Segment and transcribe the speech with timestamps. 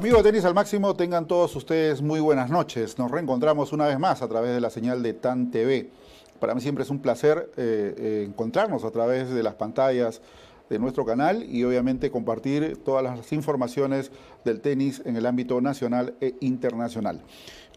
[0.00, 2.98] Amigos de Tenis al Máximo, tengan todos ustedes muy buenas noches.
[2.98, 5.90] Nos reencontramos una vez más a través de la señal de TAN TV.
[6.38, 10.22] Para mí siempre es un placer eh, eh, encontrarnos a través de las pantallas
[10.70, 14.10] de nuestro canal y obviamente compartir todas las informaciones
[14.42, 17.20] del tenis en el ámbito nacional e internacional.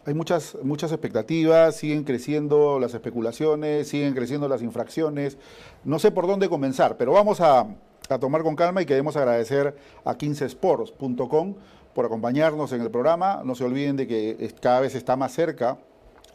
[0.06, 5.36] Hay muchas, muchas expectativas, siguen creciendo las especulaciones, siguen creciendo las infracciones.
[5.84, 7.66] No sé por dónde comenzar, pero vamos a,
[8.08, 11.56] a tomar con calma y queremos agradecer a 15sports.com
[11.94, 13.42] por acompañarnos en el programa.
[13.44, 15.78] No se olviden de que cada vez está más cerca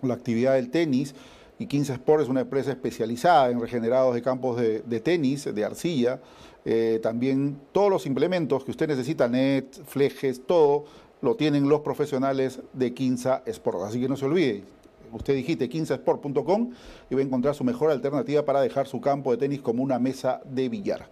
[0.01, 1.13] la actividad del tenis
[1.59, 6.21] y 15 Sport es una empresa especializada en regenerados de campos de, tenis, de arcilla.
[6.63, 10.85] Eh, también todos los implementos que usted necesita, net, flejes, todo,
[11.21, 13.83] lo tienen los profesionales de 15 Sport.
[13.83, 14.63] Así que no se olvide,
[15.11, 16.71] usted digite 15sport.com
[17.09, 19.99] y va a encontrar su mejor alternativa para dejar su campo de tenis como una
[19.99, 21.09] mesa de billar.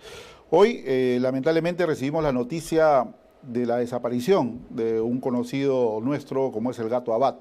[0.50, 3.06] Hoy, eh, lamentablemente, recibimos la noticia
[3.48, 7.36] de la desaparición de un conocido nuestro como es el gato Abad,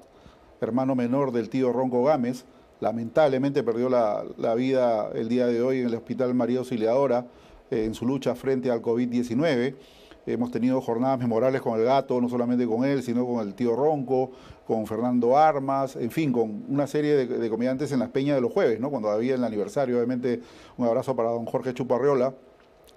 [0.61, 2.45] hermano menor del tío Ronco Gámez.
[2.79, 7.25] Lamentablemente perdió la, vida el día de hoy en el Hospital María Auxiliadora
[7.71, 9.75] eh, en su lucha frente al COVID-19.
[10.27, 13.75] Hemos tenido jornadas memorables con el gato, no solamente con él, sino con el tío
[13.75, 14.31] Ronco,
[14.65, 18.41] con Fernando Armas, en fin, con una serie de, de comediantes en las peñas de
[18.41, 18.89] los jueves, ¿no?
[18.89, 19.97] cuando había el aniversario.
[19.97, 20.41] Obviamente,
[20.77, 22.33] un abrazo para don Jorge Chuparriola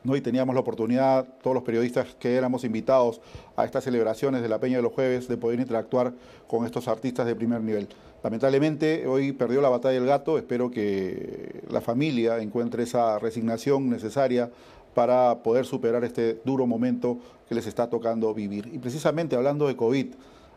[0.04, 0.16] ¿no?
[0.16, 3.20] y teníamos la oportunidad, todos los periodistas que éramos invitados
[3.56, 6.12] a estas celebraciones de la Peña de los Jueves, de poder interactuar
[6.46, 7.88] con estos artistas de primer nivel.
[8.22, 14.50] Lamentablemente, hoy perdió la batalla del gato, espero que la familia encuentre esa resignación necesaria
[14.94, 18.68] para poder superar este duro momento que les está tocando vivir.
[18.72, 20.06] Y precisamente hablando de COVID,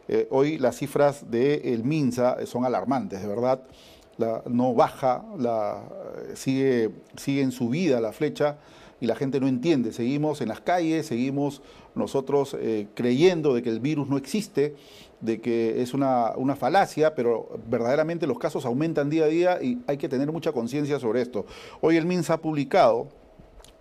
[0.07, 3.61] eh, hoy las cifras del MINSA son alarmantes, de verdad.
[4.47, 5.23] no baja,
[6.33, 8.57] sigue, sigue en subida la flecha
[8.99, 9.91] y la gente no entiende.
[9.91, 11.61] Seguimos en las calles, seguimos
[11.95, 14.75] nosotros eh, creyendo de que el virus no existe,
[15.19, 19.97] de que es una, falacia, pero verdaderamente los casos aumentan día a día y hay
[19.97, 21.45] que tener mucha conciencia sobre esto.
[21.81, 23.09] Hoy el MINSA ha publicado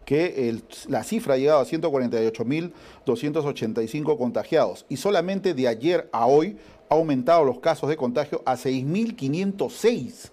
[0.04, 6.56] que la cifra ha llegado a 148.285 contagiados y solamente de ayer a hoy
[6.88, 10.30] ha aumentado los casos de contagio a 6.506.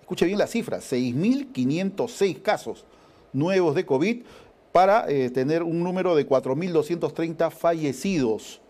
[0.00, 2.84] Escuche bien la cifra, 6.506 casos
[3.32, 4.22] nuevos de COVID
[4.72, 8.60] para eh, tener un número de 4.230 fallecidos.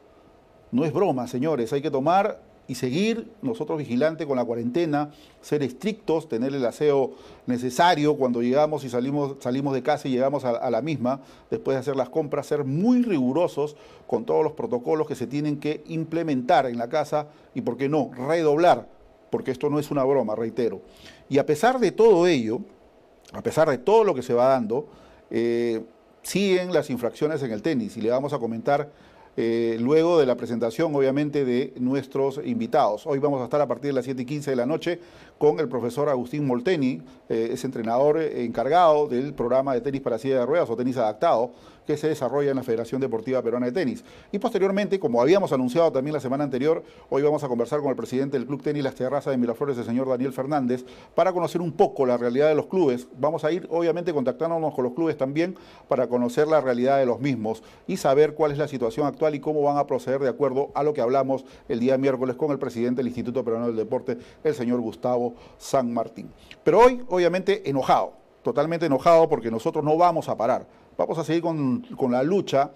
[0.71, 5.63] No es broma, señores, hay que tomar y seguir nosotros vigilantes con la cuarentena, ser
[5.63, 7.13] estrictos, tener el aseo
[7.47, 11.81] necesario cuando llegamos y salimos, salimos de casa y llegamos a, la misma, después de
[11.81, 16.67] hacer las compras, ser muy rigurosos con todos los protocolos que se tienen que implementar
[16.67, 18.89] en la casa y, ¿por qué no?, redoblar,
[19.31, 20.81] porque esto no es una broma, reitero.
[21.29, 22.61] Y a pesar de todo ello,
[23.33, 24.87] a pesar de todo lo que se va dando,
[25.31, 25.83] eh,
[26.23, 28.91] siguen las infracciones en el tenis y le vamos a comentar
[29.37, 33.07] eh, luego de la presentación, obviamente, de nuestros invitados.
[33.07, 35.01] Hoy vamos a estar a partir de las 7 y 15 de la noche
[35.43, 40.39] con el profesor Agustín Molteni, eh, es entrenador encargado del programa de tenis para silla
[40.39, 41.51] de ruedas o tenis adaptado
[41.87, 44.05] que se desarrolla en la Federación Deportiva Peruana de Tenis.
[44.31, 47.97] Y posteriormente, como habíamos anunciado también la semana anterior, hoy vamos a conversar con el
[47.97, 50.85] presidente del Club Tenis Las Terrazas de Miraflores, el señor Daniel Fernández,
[51.17, 53.09] para conocer un poco la realidad de los clubes.
[53.19, 55.57] Vamos a ir, obviamente, contactándonos con los clubes también
[55.89, 59.41] para conocer la realidad de los mismos y saber cuál es la situación actual y
[59.41, 62.61] cómo van a proceder de acuerdo a lo que hablamos el día miércoles con el
[62.61, 66.31] presidente del Instituto Peruano del Deporte, el señor Gustavo San Martín.
[66.63, 68.13] Pero hoy, obviamente, enojado,
[68.43, 70.67] totalmente enojado porque nosotros no vamos a parar
[70.97, 72.71] vamos a seguir con, la lucha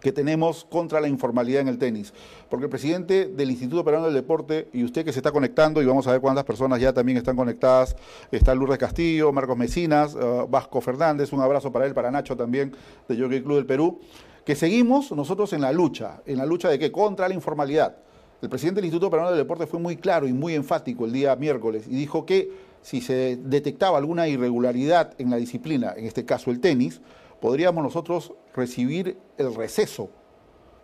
[0.00, 2.12] que tenemos contra la informalidad en el tenis.
[2.50, 5.86] Porque el presidente del Instituto Peruano del Deporte, y usted que se está conectando, y
[5.86, 7.96] vamos a ver cuántas personas ya también están conectadas,
[8.30, 12.74] está Lourdes Castillo, Marcos Mecinas, uh, Vasco Fernández, un abrazo para él, para Nacho también,
[13.08, 14.00] de Jockey Club del Perú,
[14.44, 16.92] que seguimos nosotros en la lucha, en la lucha de qué?
[16.92, 17.96] Contra la informalidad.
[18.42, 21.34] El presidente del Instituto Peruano del Deporte fue muy claro y muy enfático el día
[21.36, 22.50] miércoles y dijo que
[22.82, 27.00] si se detectaba alguna irregularidad en la disciplina, en este caso el tenis,
[27.40, 30.10] podríamos nosotros recibir el receso.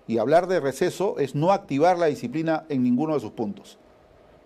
[0.07, 3.79] Y hablar de receso es no activar la disciplina en ninguno de sus puntos.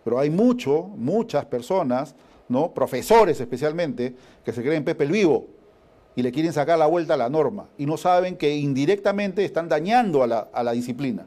[0.02, 2.16] Pero hay mucho, muchas personas,
[2.48, 2.74] ¿no?
[2.74, 5.46] profesores especialmente, que se creen Pepe el Vivo
[6.16, 9.68] y le quieren sacar la vuelta a la norma y no saben que indirectamente están
[9.68, 11.26] dañando a la, a la disciplina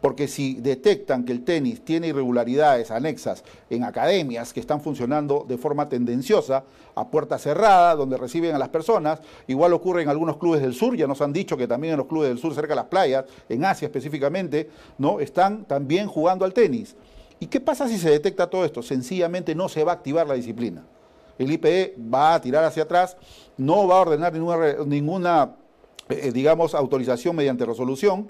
[0.00, 5.58] porque si detectan que el tenis tiene irregularidades anexas en academias que están funcionando de
[5.58, 6.64] forma tendenciosa,
[6.94, 10.96] a puerta cerrada, donde reciben a las personas, igual ocurre en algunos clubes del sur,
[10.96, 13.24] ya nos han dicho que también en los clubes del sur, cerca de las playas,
[13.48, 15.20] en Asia específicamente, ¿no?
[15.20, 16.96] están también jugando al tenis.
[17.40, 18.82] ¿Y qué pasa si se detecta todo esto?
[18.82, 20.84] Sencillamente no se va a activar la disciplina.
[21.38, 23.16] El IPE va a tirar hacia atrás,
[23.56, 25.54] no va a ordenar ninguna, ninguna
[26.08, 28.28] eh, digamos, autorización mediante resolución,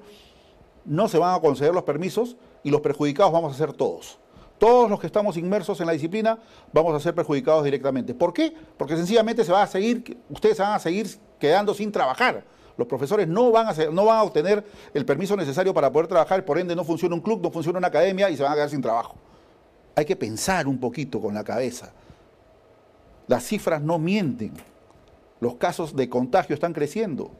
[0.88, 4.18] no se van a conceder los permisos y los perjudicados vamos a ser todos.
[4.58, 6.38] Todos los que estamos inmersos en la disciplina
[6.72, 8.14] vamos a ser perjudicados directamente.
[8.14, 8.52] ¿Por qué?
[8.76, 11.06] Porque sencillamente se va a seguir, ustedes van a seguir
[11.38, 12.42] quedando sin trabajar.
[12.76, 14.64] Los profesores no van, a no van a obtener
[14.94, 17.88] el permiso necesario para poder trabajar, por ende no funciona un club, no funciona una
[17.88, 19.16] academia y se van a quedar sin trabajo.
[19.94, 21.92] Hay que pensar un poquito con la cabeza.
[23.26, 24.54] Las cifras no mienten.
[25.40, 27.30] Los casos de contagio están creciendo.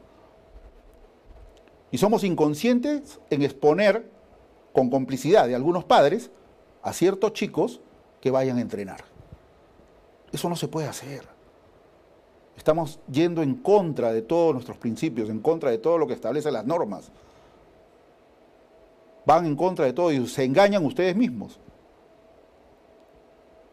[1.91, 4.09] Y somos inconscientes en exponer
[4.73, 6.31] con complicidad de algunos padres
[6.81, 7.81] a ciertos chicos
[8.21, 9.03] que vayan a entrenar.
[10.31, 11.23] Eso no se puede hacer.
[12.55, 16.53] Estamos yendo en contra de todos nuestros principios, en contra de todo lo que establecen
[16.53, 17.09] las normas.
[19.25, 21.59] Van en contra de todo y se engañan ustedes mismos.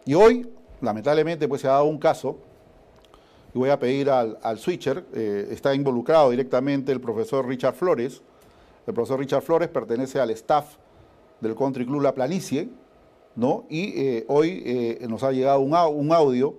[0.05, 0.49] Y hoy,
[0.81, 2.39] lamentablemente, pues se ha dado un caso,
[3.57, 8.21] y voy a pedir al, switcher, eh, está involucrado directamente el profesor Richard Flores.
[8.87, 10.77] El profesor Richard Flores pertenece al staff
[11.41, 12.69] del Country Club La Planicie,
[13.35, 13.65] ¿no?
[13.71, 16.55] Y eh, hoy eh, nos ha llegado un, un audio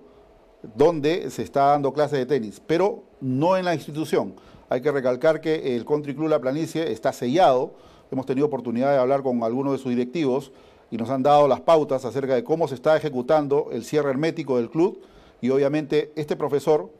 [0.74, 4.34] donde se está dando clases de tenis, pero no en la institución.
[4.68, 7.74] Hay que recalcar que el Country Club La Planicie está sellado.
[8.10, 10.50] Hemos tenido oportunidad de hablar con algunos de sus directivos
[10.90, 14.56] y nos han dado las pautas acerca de cómo se está ejecutando el cierre hermético
[14.56, 15.00] del club.
[15.40, 16.90] Y obviamente este profesor,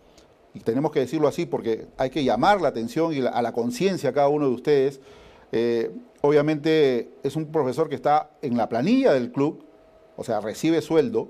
[0.55, 4.11] y tenemos que decirlo así porque hay que llamar la atención y a la conciencia
[4.11, 5.01] a cada uno de ustedes,
[5.53, 5.91] eh,
[6.21, 9.65] obviamente es un profesor que está en la planilla del club,
[10.17, 11.29] o sea, recibe sueldo,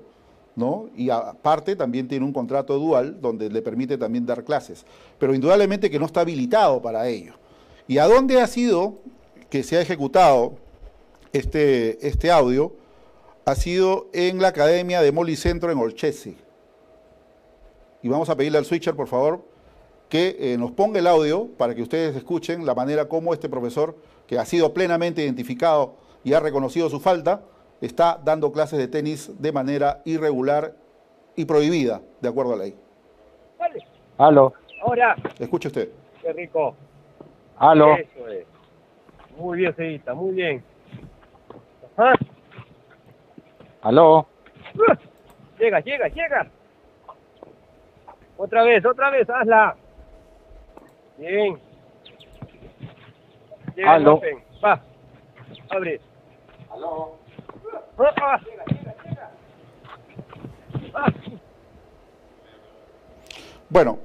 [0.95, 4.85] y aparte también tiene un contrato dual donde le permite también dar clases,
[5.17, 7.35] pero indudablemente que no está habilitado para ello.
[7.87, 8.95] ¿Y a dónde ha sido
[9.49, 10.57] que se ha ejecutado
[11.31, 12.73] este, este audio?
[13.45, 16.35] Ha sido en la Academia de Molicentro en Olchese.
[18.01, 19.43] Y vamos a pedirle al switcher, por favor,
[20.07, 23.95] que eh, nos ponga el audio para que ustedes escuchen la manera como este profesor,
[24.27, 27.43] que ha sido plenamente identificado y ha reconocido su falta,
[27.81, 30.75] está dando clases de tenis de manera irregular
[31.35, 32.75] y prohibida, de acuerdo a la ley.
[33.57, 33.79] Vale.
[34.17, 34.53] Aló.
[34.81, 35.15] Ahora.
[35.37, 35.89] Escuche usted.
[36.21, 36.75] Qué rico.
[37.57, 37.95] Aló.
[37.95, 38.45] Eso es.
[39.37, 40.63] Muy bien, Cedita, muy bien.
[41.95, 42.13] Ajá.
[43.81, 44.27] Aló.
[44.75, 44.93] Uh,
[45.59, 46.51] llega, llega, llega.
[48.41, 49.75] Otra vez, otra vez, hazla.
[51.17, 51.59] Bien.
[53.75, 54.21] Llega Aló.
[54.63, 54.81] Va.
[55.69, 55.99] Abre.
[56.69, 57.17] Aló.
[63.67, 63.99] Bueno,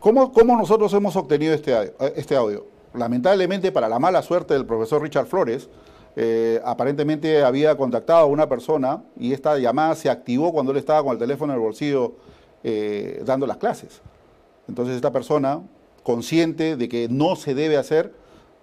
[0.00, 2.66] ¿cómo, nosotros hemos obtenido este, este audio?
[2.92, 5.70] Lamentablemente, para la mala suerte del profesor Richard Flores,
[6.14, 11.02] eh, aparentemente había contactado a una persona y esta llamada se activó cuando él estaba
[11.02, 12.16] con el teléfono en el bolsillo
[12.64, 14.00] eh, dando las clases.
[14.68, 15.62] Entonces esta persona,
[16.02, 18.12] consciente de que no se debe hacer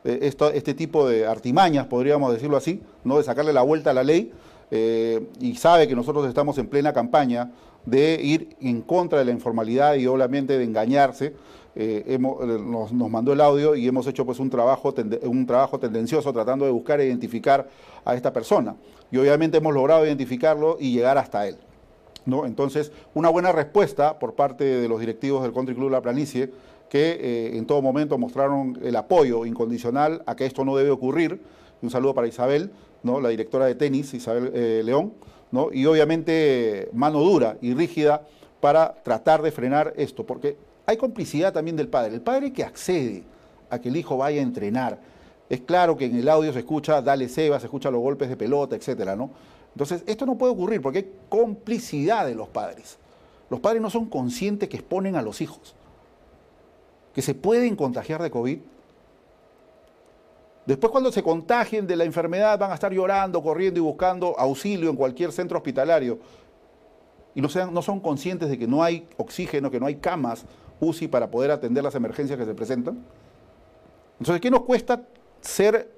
[0.04, 4.04] eh, este tipo de artimañas, podríamos decirlo así, no de sacarle la vuelta a la
[4.04, 4.32] ley,
[4.72, 7.52] eh, y sabe que nosotros estamos en plena campaña
[7.86, 11.34] de ir en contra de la informalidad y obviamente de engañarse.
[12.20, 14.94] Nos, mandó el audio y hemos hecho pues un trabajo,
[15.24, 17.68] un trabajo tendencioso tratando de buscar e identificar
[18.04, 18.76] a esta persona.
[19.12, 21.58] Y obviamente hemos logrado identificarlo y llegar hasta él.
[22.26, 22.46] ¿No?
[22.46, 26.52] Entonces, una buena respuesta por parte de los directivos del Country Club La Planicie,
[26.90, 31.42] que en todo momento mostraron el apoyo incondicional a que esto no debe ocurrir.
[31.82, 32.72] Un saludo para Isabel,
[33.04, 35.14] la directora de tenis, Isabel eh, León,
[35.52, 35.70] ¿no?
[35.72, 38.26] y obviamente mano dura y rígida
[38.60, 42.16] para tratar de frenar esto, porque hay complicidad también del padre.
[42.16, 43.24] El padre que accede
[43.70, 45.00] a que el hijo vaya a entrenar,
[45.50, 48.36] es claro que en el audio se escucha, dale Seba, se escucha los golpes de
[48.36, 49.30] pelota, etcétera, ¿no?
[49.76, 52.98] Entonces, esto no puede ocurrir porque hay complicidad de los padres.
[53.50, 55.76] Los padres no son conscientes que exponen a los hijos,
[57.14, 58.60] que se pueden contagiar de COVID
[60.66, 64.90] Después cuando se contagien de la enfermedad van a estar llorando, corriendo y buscando auxilio
[64.90, 66.18] en cualquier centro hospitalario.
[67.36, 70.46] Y no, sean, no son conscientes de que no hay oxígeno, que no hay camas
[70.80, 72.98] UCI para poder atender las emergencias que se presentan.
[74.20, 75.04] Entonces, ¿qué nos cuesta
[75.42, 75.92] ser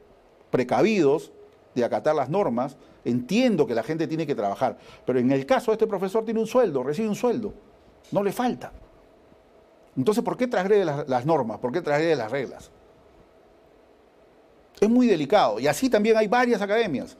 [0.51, 1.31] precavidos
[1.73, 2.75] de acatar las normas?
[3.07, 6.41] Entiendo que la gente tiene que trabajar, pero en el caso de este profesor tiene
[6.41, 7.53] un sueldo, recibe un sueldo,
[8.11, 8.73] no le falta.
[9.95, 11.57] Entonces, ¿por qué transgrede las, normas?
[11.59, 12.69] ¿Por qué transgrede las reglas?
[14.81, 15.57] Es muy delicado.
[15.57, 17.15] Y así también hay varias academias.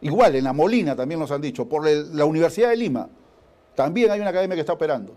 [0.00, 3.08] Igual, en la Molina también nos han dicho, por la Universidad de Lima,
[3.74, 5.12] también hay una academia que está operando.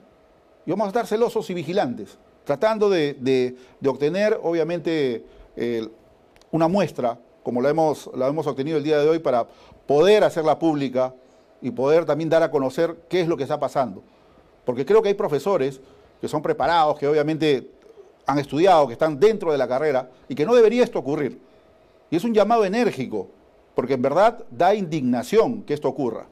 [0.65, 5.23] Y vamos a estar celosos y vigilantes, tratando de, obtener, obviamente,
[6.49, 9.47] una muestra, como la hemos, la hemos obtenido el día de hoy, para
[9.89, 11.15] poder hacerla pública
[11.63, 14.03] y poder también dar a conocer qué es lo que está pasando.
[14.63, 15.81] Porque creo que hay profesores
[16.21, 17.71] que son preparados, que obviamente
[18.27, 21.41] han estudiado, que están dentro de la carrera, y que no debería esto ocurrir.
[22.11, 23.29] Y es un llamado enérgico,
[23.73, 26.27] porque en verdad da indignación que esto ocurra.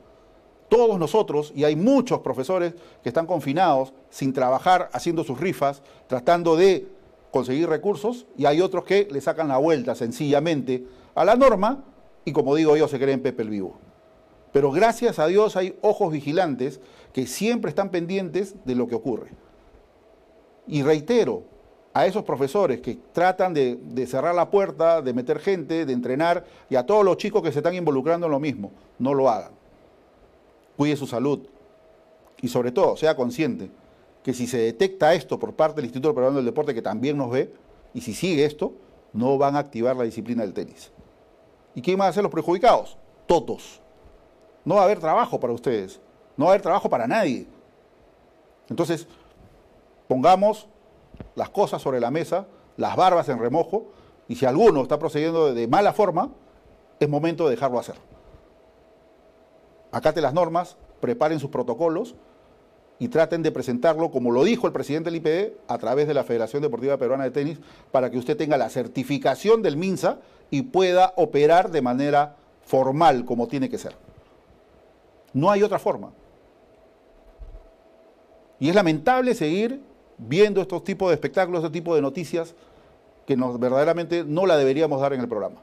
[0.69, 6.55] Todos nosotros, y hay muchos profesores que están confinados sin trabajar, haciendo sus rifas, tratando
[6.55, 6.87] de
[7.31, 10.85] conseguir recursos, y hay otros que le sacan la vuelta sencillamente
[11.15, 11.83] a la norma
[12.27, 13.77] y como digo yo, se creen Pepe el Vivo.
[14.51, 16.81] Pero gracias a Dios hay ojos vigilantes
[17.13, 19.29] que siempre están pendientes de lo que ocurre.
[20.67, 21.43] Y reitero,
[21.93, 26.75] a esos profesores que tratan de, cerrar la puerta, de meter gente, de entrenar, y
[26.75, 29.53] a todos los chicos que se están involucrando en lo mismo, no lo hagan.
[30.75, 31.47] Cuide su salud.
[32.41, 33.69] Y sobre todo, sea consciente
[34.21, 37.31] que si se detecta esto por parte del Instituto Peruano del Deporte, que también nos
[37.31, 37.53] ve,
[37.93, 38.73] y si sigue esto,
[39.13, 40.91] no van a activar la disciplina del tenis.
[41.77, 42.97] ¿Y quién van a ser los perjudicados?
[43.27, 43.79] Todos.
[44.65, 46.01] No va a haber trabajo para ustedes.
[46.35, 47.45] No va a haber trabajo para nadie.
[48.67, 49.07] Entonces,
[50.07, 50.67] pongamos
[51.35, 53.91] las cosas sobre la mesa, las barbas en remojo,
[54.27, 56.31] y si alguno está procediendo de mala forma,
[56.99, 57.97] es momento de dejarlo hacer.
[59.91, 62.15] Acate las normas, preparen sus protocolos
[62.97, 66.23] y traten de presentarlo, como lo dijo el presidente del IPD, a través de la
[66.23, 67.59] Federación Deportiva Peruana de Tenis,
[67.91, 70.17] para que usted tenga la certificación del MINSA
[70.49, 73.95] y pueda operar de manera formal, como tiene que ser.
[75.33, 76.11] No hay otra forma.
[78.59, 79.81] Y es lamentable seguir
[80.17, 82.55] viendo estos tipos de espectáculos, este tipo de noticias
[83.25, 85.61] que verdaderamente no la deberíamos dar en el programa.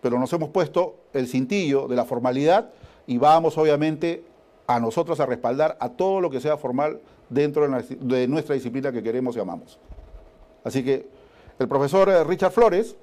[0.00, 2.70] Pero nos hemos puesto el cintillo de la formalidad
[3.06, 4.24] y vamos obviamente
[4.66, 9.02] a nosotros a respaldar a todo lo que sea formal dentro de nuestra disciplina que
[9.02, 9.78] queremos y amamos.
[10.64, 11.06] Así que
[11.58, 12.96] el profesor eh, Richard Flores,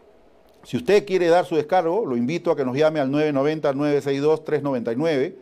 [0.63, 5.35] si usted quiere dar su descargo, lo invito a que nos llame al 990-962-399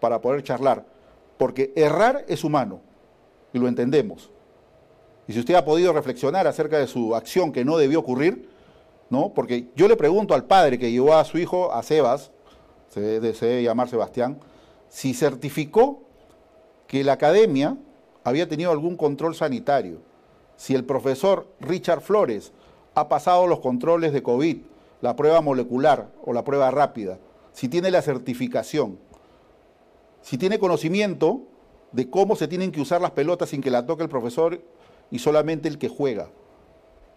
[0.00, 0.84] para poder charlar,
[1.36, 2.80] porque errar es humano
[3.52, 4.30] y lo entendemos.
[5.26, 8.48] Y si usted ha podido reflexionar acerca de su acción que no debió ocurrir,
[9.10, 9.32] ¿no?
[9.34, 12.30] Porque yo le pregunto al padre que llevó a su hijo a Sebas,
[12.88, 14.40] se debe llamar Sebastián,
[14.88, 16.02] si certificó
[16.86, 17.76] que la academia
[18.24, 20.00] había tenido algún control sanitario,
[20.56, 22.52] si el profesor Richard Flores
[23.00, 24.58] ha pasado los controles de COVID,
[25.00, 27.18] la prueba molecular o la prueba rápida,
[27.52, 28.98] si tiene la certificación,
[30.22, 31.42] si tiene conocimiento
[31.92, 34.60] de cómo se tienen que usar las pelotas sin que la toque el profesor
[35.10, 36.28] y solamente el que juega.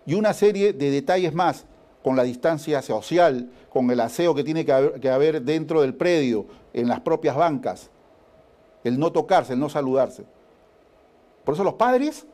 [0.06, 1.66] Y una serie de detalles más
[2.04, 6.88] con la distancia social, con el aseo que tiene que haber, dentro del predio, en
[6.88, 7.90] las propias bancas,
[8.84, 10.26] el no tocarse, el no saludarse.
[11.46, 12.26] Por eso los padres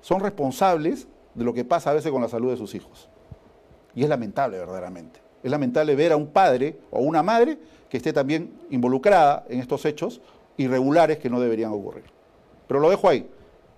[0.00, 3.08] son responsables de lo que pasa a veces con la salud de sus hijos.
[3.94, 5.20] Y es lamentable verdaderamente.
[5.42, 9.84] Es lamentable ver a un padre o una madre que esté también involucrada en estos
[9.84, 10.20] hechos
[10.56, 12.04] irregulares que no deberían ocurrir.
[12.66, 13.28] Pero lo dejo ahí.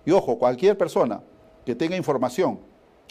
[0.05, 1.21] Y ojo, cualquier persona
[1.65, 2.59] que tenga información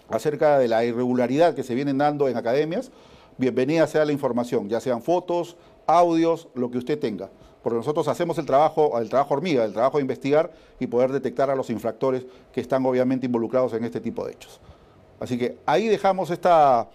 [0.08, 2.90] acerca de la irregularidad que se vienen dando en academias,
[3.36, 7.30] bienvenida sea la información, ya sean fotos, audios, lo que usted tenga.
[7.62, 11.50] Porque nosotros hacemos el trabajo, el trabajo hormiga, el trabajo de investigar y poder detectar
[11.50, 14.60] a los infractores que están obviamente involucrados en este tipo de hechos.
[15.20, 16.88] Así que ahí dejamos esta,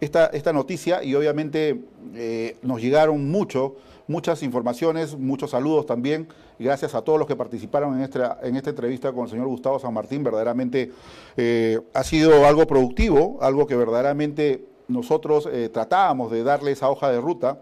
[0.00, 1.82] esta, noticia y obviamente
[2.14, 3.76] eh, nos llegaron mucho
[4.08, 6.28] muchas informaciones, muchos saludos también.
[6.58, 9.78] Gracias a todos los que participaron en esta, en esta entrevista con el señor Gustavo
[9.78, 10.22] San Martín.
[10.22, 10.92] Verdaderamente
[11.36, 17.10] eh, ha sido algo productivo, algo que verdaderamente nosotros eh, tratábamos de darle esa hoja
[17.10, 17.60] de ruta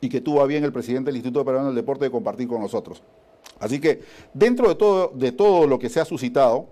[0.00, 2.60] y que tuvo a bien el presidente del Instituto Peruano del Deporte de compartir con
[2.60, 3.02] nosotros.
[3.58, 4.00] Así que
[4.32, 6.66] dentro de todo, de todo lo que se ha suscitado,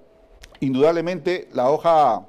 [0.60, 2.26] indudablemente la hoja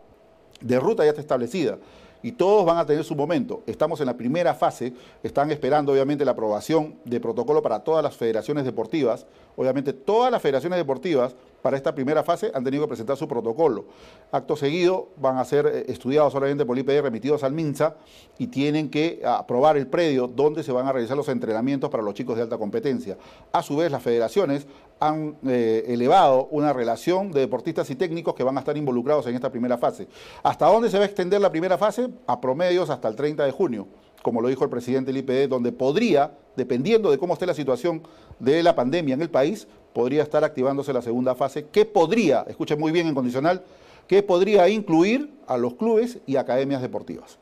[0.61, 1.77] de ruta ya está establecida
[2.21, 3.63] y todos van a tener su momento.
[3.65, 8.15] Estamos en la primera fase, están esperando obviamente la aprobación de protocolo para todas las
[8.15, 9.25] federaciones deportivas.
[9.55, 13.85] Obviamente todas las federaciones deportivas para esta primera fase han tenido que presentar su protocolo.
[14.31, 17.95] Acto seguido van a ser eh, estudiados solamente por el IPD, remitidos al MINSA
[18.37, 22.13] y tienen que aprobar el predio donde se van a realizar los entrenamientos para los
[22.13, 23.17] chicos de alta competencia.
[23.51, 24.67] A su vez, las federaciones
[24.99, 29.35] han eh, elevado una relación de deportistas y técnicos que van a estar involucrados en
[29.35, 30.07] esta primera fase.
[30.43, 32.09] ¿Hasta dónde se va a extender la primera fase?
[32.27, 33.87] A promedios hasta el 30 de junio
[34.21, 38.03] como lo dijo el presidente del IPD, donde podría, dependiendo de cómo esté la situación
[38.39, 42.79] de la pandemia en el país, podría estar activándose la segunda fase, que podría, escuchen
[42.79, 43.63] muy bien en condicional,
[44.07, 47.37] que podría incluir a los clubes y academias deportivas.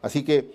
[0.00, 0.50] Así que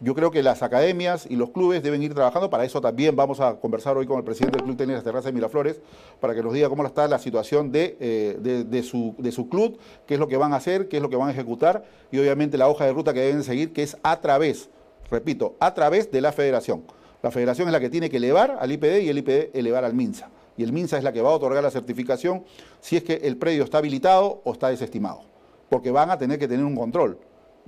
[0.00, 2.50] yo creo que las academias y los clubes deben ir trabajando.
[2.50, 5.28] Para eso también vamos a conversar hoy con el presidente del Club Tenis de Terraza
[5.28, 5.80] de Miraflores
[6.20, 10.28] para que nos diga cómo está la situación eh, de, su club, qué es lo
[10.28, 12.84] que van a hacer, qué es lo que van a ejecutar y obviamente la hoja
[12.84, 14.70] de ruta que deben seguir, que es a través,
[15.10, 16.84] repito, a través de la federación.
[17.22, 19.94] La federación es la que tiene que elevar al IPD y el IPD elevar al
[19.94, 20.30] MINSA.
[20.56, 22.44] Y el MINSA es la que va a otorgar la certificación
[22.80, 25.22] si es que el predio está habilitado o está desestimado.
[25.68, 27.18] Porque van a tener que tener un control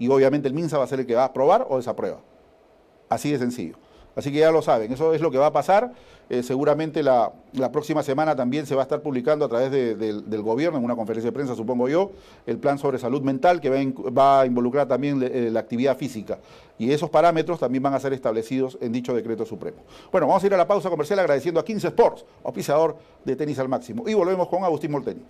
[0.00, 2.18] Y obviamente el MINSA va a ser el que va a aprobar o desaprueba.
[3.08, 3.76] Así de sencillo.
[4.16, 5.92] Así que ya lo saben, eso es lo que va a pasar.
[6.28, 7.32] Eh, seguramente la,
[7.72, 11.30] próxima semana también se va a estar publicando a través del gobierno, en una conferencia
[11.30, 12.12] de prensa, supongo yo,
[12.46, 16.38] el plan sobre salud mental que va a, involucrar también eh, la actividad física.
[16.78, 19.78] Y esos parámetros también van a ser establecidos en dicho decreto supremo.
[20.10, 23.58] Bueno, vamos a ir a la pausa comercial agradeciendo a 15 Sports, auspiciador de tenis
[23.58, 24.08] al máximo.
[24.08, 25.22] Y volvemos con Agustín Molteni.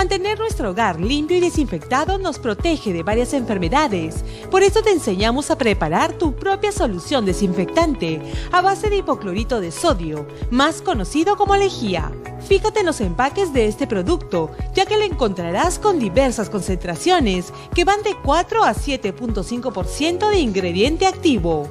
[0.00, 4.24] Mantener nuestro hogar limpio y desinfectado nos protege de varias enfermedades.
[4.50, 9.70] Por eso te enseñamos a preparar tu propia solución desinfectante a base de hipoclorito de
[9.70, 12.10] sodio, más conocido como lejía.
[12.48, 17.84] Fíjate en los empaques de este producto, ya que lo encontrarás con diversas concentraciones que
[17.84, 21.68] van de 4 a 7.5% de ingrediente activo.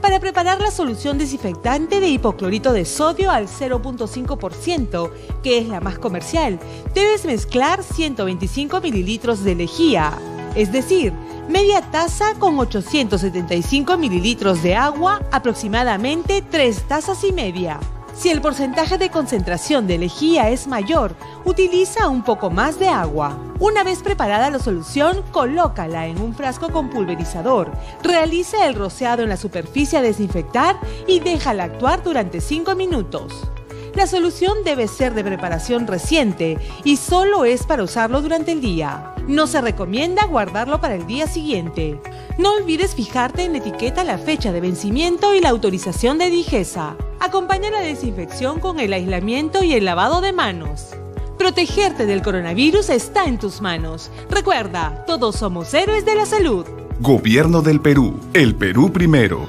[0.00, 5.10] Para preparar la solución desinfectante de hipoclorito de sodio al 0.5%,
[5.42, 6.58] que es la más comercial,
[6.94, 10.12] debes mezclar 125 mililitros de lejía,
[10.54, 11.12] es decir,
[11.48, 17.80] media taza con 875 mililitros de agua, aproximadamente 3 tazas y media.
[18.16, 23.38] Si el porcentaje de concentración de lejía es mayor, utiliza un poco más de agua.
[23.58, 27.70] Una vez preparada la solución, colócala en un frasco con pulverizador.
[28.02, 33.50] Realiza el rociado en la superficie a desinfectar y déjala actuar durante 5 minutos.
[33.94, 39.15] La solución debe ser de preparación reciente y solo es para usarlo durante el día.
[39.28, 42.00] No se recomienda guardarlo para el día siguiente.
[42.38, 46.96] No olvides fijarte en la etiqueta la fecha de vencimiento y la autorización de Digesa.
[47.18, 50.90] Acompaña la desinfección con el aislamiento y el lavado de manos.
[51.38, 54.12] Protegerte del coronavirus está en tus manos.
[54.30, 56.64] Recuerda, todos somos héroes de la salud.
[57.00, 58.20] Gobierno del Perú.
[58.32, 59.48] El Perú primero.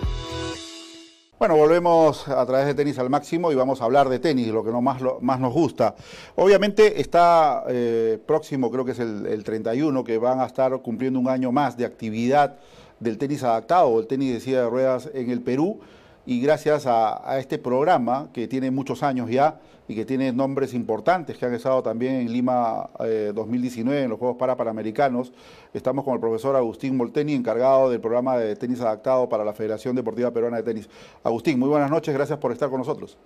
[1.40, 4.64] Bueno, volvemos a través de tenis al máximo y vamos a hablar de tenis, lo
[4.64, 5.94] que no más, más nos gusta.
[6.36, 11.20] Obviamente está eh, próximo, creo que es el, el, 31, que van a estar cumpliendo
[11.20, 12.56] un año más de actividad
[13.00, 15.80] del tenis adaptado el tenis de silla de ruedas en el Perú
[16.28, 21.38] y gracias a, este programa que tiene muchos años ya y que tiene nombres importantes
[21.38, 22.90] que han estado también en Lima
[23.34, 25.32] 2019 eh, en los Juegos Parapanamericanos.
[25.74, 29.96] Estamos con el profesor Agustín Molteni, encargado del programa de tenis adaptado para la Federación
[29.96, 30.90] Deportiva Peruana de Tenis.
[31.24, 33.18] Agustín, muy buenas noches, gracias por estar con nosotros.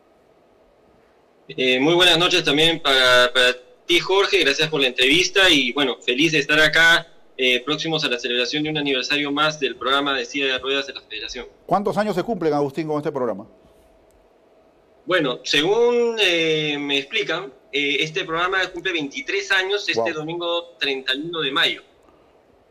[1.47, 3.53] Eh, muy buenas noches también para, para
[3.87, 7.10] ti, Jorge, gracias por la entrevista y bueno, feliz de estar acá
[7.43, 10.85] eh, próximos a la celebración de un aniversario más del programa de silla de ruedas
[10.85, 11.47] de la Federación.
[11.65, 13.47] ¿Cuántos años se cumplen, Agustín, con este programa?
[15.07, 21.51] Bueno, según eh, me explican, eh, este programa cumple 23 años este domingo 31 de
[21.51, 21.81] mayo.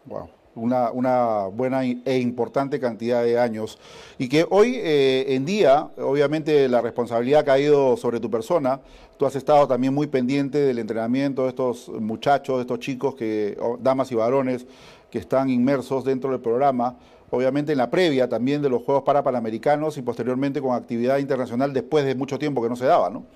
[0.04, 3.78] Wow una, una, buena e importante cantidad de años.
[4.18, 8.80] Y que hoy eh, en día, obviamente la responsabilidad ha caído sobre tu persona.
[9.20, 13.54] Tú has estado también muy pendiente del entrenamiento de estos muchachos, de estos chicos, que,
[13.78, 14.64] damas y varones,
[15.10, 16.98] que están inmersos dentro del programa.
[17.28, 22.06] Obviamente en la previa también de los Juegos Parapanamericanos y posteriormente con actividad internacional después
[22.06, 23.26] de mucho tiempo que no se daba, ¿no?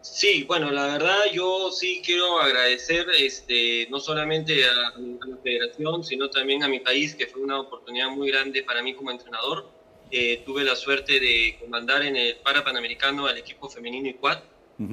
[0.00, 6.30] Sí, bueno, la verdad yo sí quiero agradecer este, no solamente a, la federación, sino
[6.30, 9.81] también a mi país, que fue una oportunidad muy grande para mí como entrenador.
[10.14, 14.40] Eh, tuve la suerte de comandar en el Para Panamericano al equipo femenino y quad,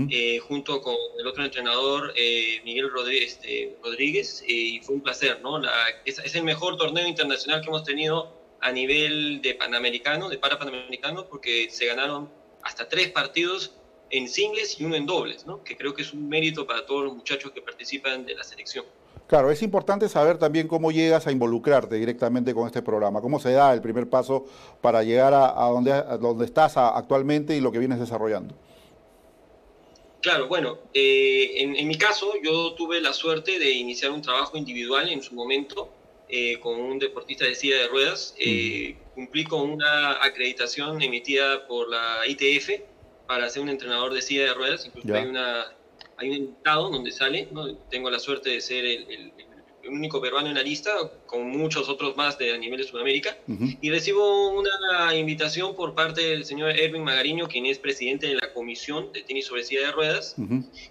[0.10, 5.42] eh, junto con el otro entrenador, eh, Miguel Rodríguez, este, Rodríguez y fue un placer,
[5.42, 5.60] ¿no?
[6.06, 10.58] es, es, el mejor torneo internacional que hemos tenido a nivel de Panamericano, de Para
[10.58, 12.30] Panamericano, porque se ganaron
[12.62, 13.74] hasta tres partidos
[14.12, 15.64] en singles y uno en dobles, ¿no?
[15.66, 18.86] que creo que es un mérito para todos los muchachos que participan de la selección.
[19.30, 23.52] Claro, es importante saber también cómo llegas a involucrarte directamente con este programa, cómo se
[23.52, 24.48] da el primer paso
[24.82, 28.56] para llegar a, donde, donde, estás actualmente y lo que vienes desarrollando.
[30.24, 35.08] Claro, bueno, eh, en, mi caso yo tuve la suerte de iniciar un trabajo individual
[35.10, 35.94] en su momento
[36.28, 38.34] eh, con un deportista de silla de ruedas.
[38.40, 42.82] Eh, cumplí con una acreditación emitida por la ITF,
[43.28, 45.72] para ser un entrenador de silla de ruedas, incluso hay, una,
[46.20, 47.76] hay un invitado donde sale, ¿no?
[47.90, 49.34] tengo la suerte de ser el,
[49.90, 50.92] único peruano en la lista,
[51.26, 53.36] con muchos otros más de a nivel de Sudamérica,
[53.82, 58.54] y recibo una invitación por parte del señor Erwin Magariño, quien es presidente de la
[58.54, 60.36] Comisión de Tenis sobre Silla de Ruedas,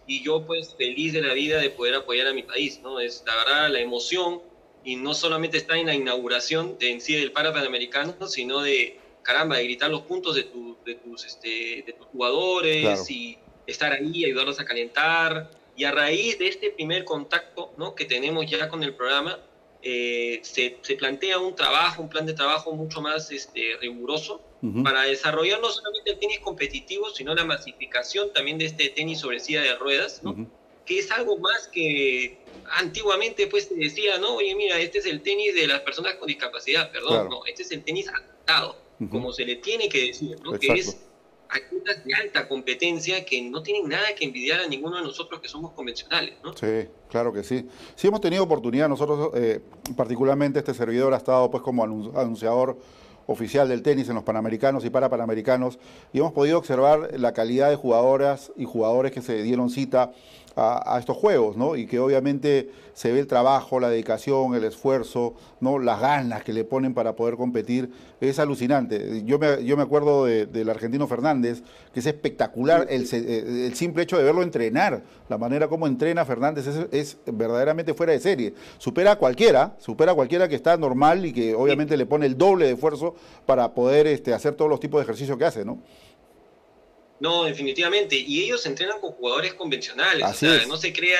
[0.08, 2.98] y yo pues feliz de la vida de poder apoyar a mi país, ¿no?
[2.98, 4.40] Es la verdad la emoción,
[4.82, 8.98] y no solamente está en la inauguración de en sí del Para Panamericano, sino de
[9.22, 10.50] caramba, de gritar los puntos de,
[10.84, 13.38] de, tus, este, de tus jugadores y
[13.68, 15.50] estar ahí, ayudarlos a calentar.
[15.76, 17.94] Y a raíz de este primer contacto ¿no?
[17.94, 19.38] que tenemos ya con el programa,
[19.80, 24.42] eh, se, se, plantea un trabajo, un plan de trabajo mucho más este, riguroso
[24.82, 29.38] para desarrollar no solamente el tenis competitivo, sino la masificación también de este tenis sobre
[29.38, 30.50] silla de ruedas, ¿no?
[30.84, 32.38] que es algo más que
[32.72, 36.26] antiguamente pues se decía, no, oye, mira, este es el tenis de las personas con
[36.26, 38.76] discapacidad, perdón, no, este es el tenis adaptado,
[39.10, 40.58] como se le tiene que decir, ¿no?
[40.58, 40.96] Que es
[41.50, 45.48] atletas de alta competencia que no tienen nada que envidiar a ninguno de nosotros que
[45.48, 46.56] somos convencionales, ¿no?
[46.56, 47.66] Sí, claro que sí.
[47.96, 49.60] Sí hemos tenido oportunidad, nosotros, eh,
[49.96, 52.78] particularmente este servidor ha estado pues como anunciador
[53.28, 55.78] oficial del tenis en los Panamericanos y para Panamericanos
[56.14, 60.12] y hemos podido observar la calidad de jugadoras y jugadores que se dieron cita
[60.58, 61.76] a, estos juegos, ¿no?
[61.76, 65.78] Y que obviamente se ve el trabajo, la dedicación, el esfuerzo, ¿no?
[65.78, 67.90] Las ganas que le ponen para poder competir.
[68.20, 69.22] Es alucinante.
[69.24, 71.62] Yo me, yo me acuerdo del argentino Fernández,
[71.94, 75.02] que es espectacular el, el, simple hecho de verlo entrenar.
[75.28, 78.54] La manera como entrena Fernández es, verdaderamente fuera de serie.
[78.78, 82.36] Supera a cualquiera, supera a cualquiera que está normal y que obviamente le pone el
[82.36, 83.14] doble de esfuerzo
[83.46, 85.78] para poder este, hacer todos los tipos de ejercicio que hace, ¿no?
[87.20, 88.16] No, definitivamente.
[88.16, 90.24] Y ellos entrenan con jugadores convencionales.
[90.24, 91.18] o sea, no se crea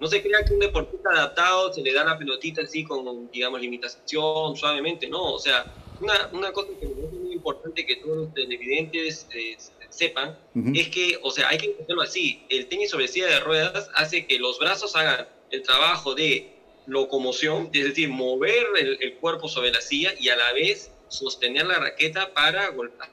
[0.00, 3.60] no se crea que un deportista adaptado se le da la pelotita así con, digamos,
[3.60, 5.34] limitación, suavemente, no.
[5.34, 5.66] O sea,
[6.00, 9.58] una, una cosa que es muy importante que todos los televidentes eh,
[9.90, 10.38] sepan
[10.74, 12.42] es que, o sea, hay que entenderlo así.
[12.48, 16.50] El tenis sobre silla de ruedas hace que los brazos hagan el trabajo de
[16.86, 21.66] locomoción, es decir, mover el, el cuerpo sobre la silla y a la vez sostener
[21.66, 22.70] la raqueta para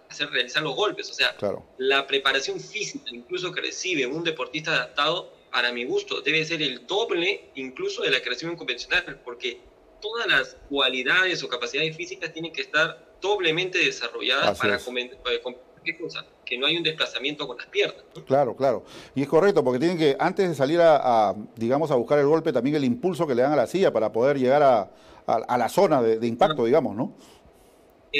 [0.09, 1.09] hacer, realizar los golpes.
[1.09, 1.35] O sea,
[1.77, 6.85] la preparación física incluso que recibe un deportista adaptado, para mi gusto, debe ser el
[6.85, 9.59] doble incluso de la creación convencional, porque
[10.01, 15.17] todas las cualidades o capacidades físicas tienen que estar doblemente desarrolladas para competir.
[15.83, 16.25] ¿Qué cosa?
[16.43, 18.03] Que no hay un desplazamiento con las piernas.
[18.25, 18.83] Claro, claro.
[19.15, 22.51] Y es correcto, porque tienen que, antes de salir a, digamos, a buscar el golpe,
[22.51, 24.91] también el impulso que le dan a la silla para poder llegar a,
[25.25, 27.15] a, la zona de, de impacto, digamos, ¿no?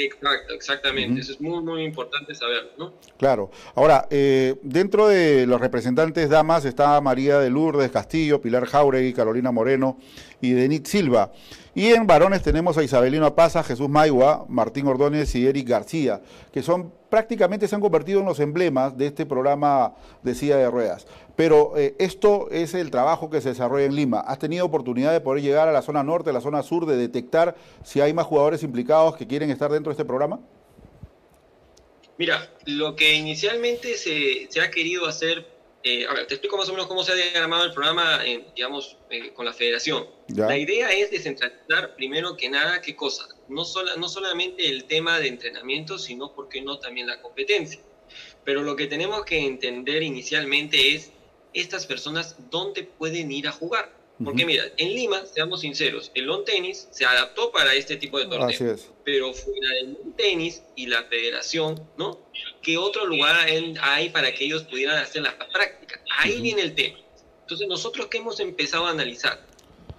[0.04, 1.20] Exacto, exactamente.
[1.20, 2.92] Eso es muy, muy importante saberlo, ¿no?
[3.16, 3.50] Claro.
[3.74, 9.50] Ahora, eh, dentro de los representantes damas está María de Lourdes Castillo, Pilar Jauregui, Carolina
[9.50, 9.98] Moreno
[10.40, 11.32] y Denit Silva.
[11.74, 16.20] Y en varones tenemos a Isabelino Paza, Jesús Maigua, Martín Ordóñez y Eric García,
[16.52, 20.70] que son prácticamente se han convertido en los emblemas de este programa de silla de
[20.70, 21.06] ruedas.
[21.36, 24.20] Pero eh, esto es el trabajo que se desarrolla en Lima.
[24.20, 26.96] ¿Has tenido oportunidad de poder llegar a la zona norte, a la zona sur, de
[26.96, 30.40] detectar si hay más jugadores implicados que quieren estar dentro de este programa?
[32.16, 35.46] Mira, lo que inicialmente se, se ha querido hacer
[35.84, 38.20] eh, a ver, te explico más o menos cómo se ha diagramado el programa,
[38.54, 40.06] digamos, eh, con la federación.
[40.34, 43.26] La idea es descentralizar, primero que nada, ¿qué cosa?
[43.48, 43.64] No,
[43.96, 47.80] no solamente el tema de entrenamiento, sino, ¿por qué no, también la competencia?
[48.44, 51.12] Pero lo que tenemos que entender inicialmente es
[51.52, 53.98] estas personas dónde pueden ir a jugar.
[54.24, 58.26] Porque mira, en Lima, seamos sinceros, el long tenis se adaptó para este tipo de
[58.26, 58.88] torneos.
[59.04, 62.18] Pero fuera del long tenis y la federación, ¿no?
[62.60, 63.46] ¿Qué otro lugar
[63.80, 66.02] hay para que ellos pudieran hacer la práctica?
[66.18, 66.98] Ahí viene el tema.
[67.42, 69.40] Entonces, nosotros que hemos empezado a analizar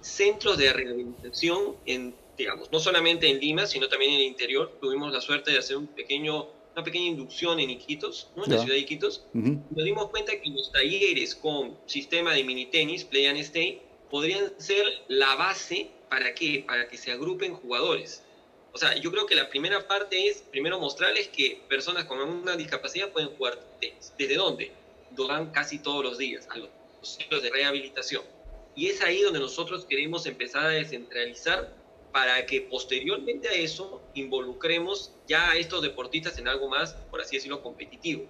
[0.02, 4.78] centros de rehabilitación en, digamos, no solamente en Lima, sino también en el interior.
[4.80, 8.44] Tuvimos la suerte de hacer un pequeño una pequeña inducción en Iquitos, ¿no?
[8.44, 12.66] en la ciudad de Iquitos, nos dimos cuenta que los talleres con sistema de mini
[12.66, 16.64] tenis, play and stay, podrían ser la base para qué?
[16.66, 18.22] Para que se agrupen jugadores.
[18.72, 22.56] O sea, yo creo que la primera parte es primero mostrarles que personas con alguna
[22.56, 24.12] discapacidad pueden jugar tenis.
[24.16, 24.70] ¿Desde dónde?
[25.16, 26.68] Lo dan casi todos los días, a los
[27.02, 28.22] centros de rehabilitación.
[28.76, 31.74] Y es ahí donde nosotros queremos empezar a descentralizar
[32.12, 37.36] para que posteriormente a eso involucremos ya a estos deportistas en algo más, por así
[37.36, 38.24] decirlo, competitivo.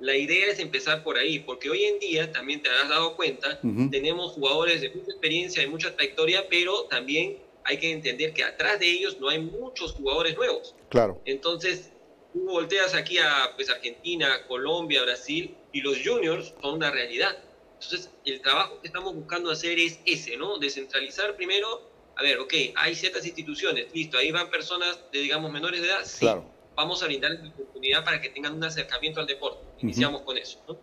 [0.00, 3.60] La idea es empezar por ahí, porque hoy en día, también te has dado cuenta,
[3.90, 8.78] tenemos jugadores de mucha experiencia y mucha trayectoria, pero también hay que entender que atrás
[8.78, 10.74] de ellos no hay muchos jugadores nuevos.
[10.90, 11.20] Claro.
[11.24, 11.90] Entonces,
[12.32, 17.36] tú volteas aquí a pues, Argentina, Colombia, Brasil, y los juniors son una realidad.
[17.74, 20.58] Entonces, el trabajo que estamos buscando hacer es ese, ¿no?
[20.58, 21.82] Descentralizar primero,
[22.16, 26.04] a ver, ok, hay ciertas instituciones, listo, ahí van personas de, digamos, menores de edad,
[26.04, 26.20] sí.
[26.20, 29.64] Claro vamos a brindar la oportunidad para que tengan un acercamiento al deporte.
[29.80, 30.60] Iniciamos con eso.
[30.68, 30.76] ¿no?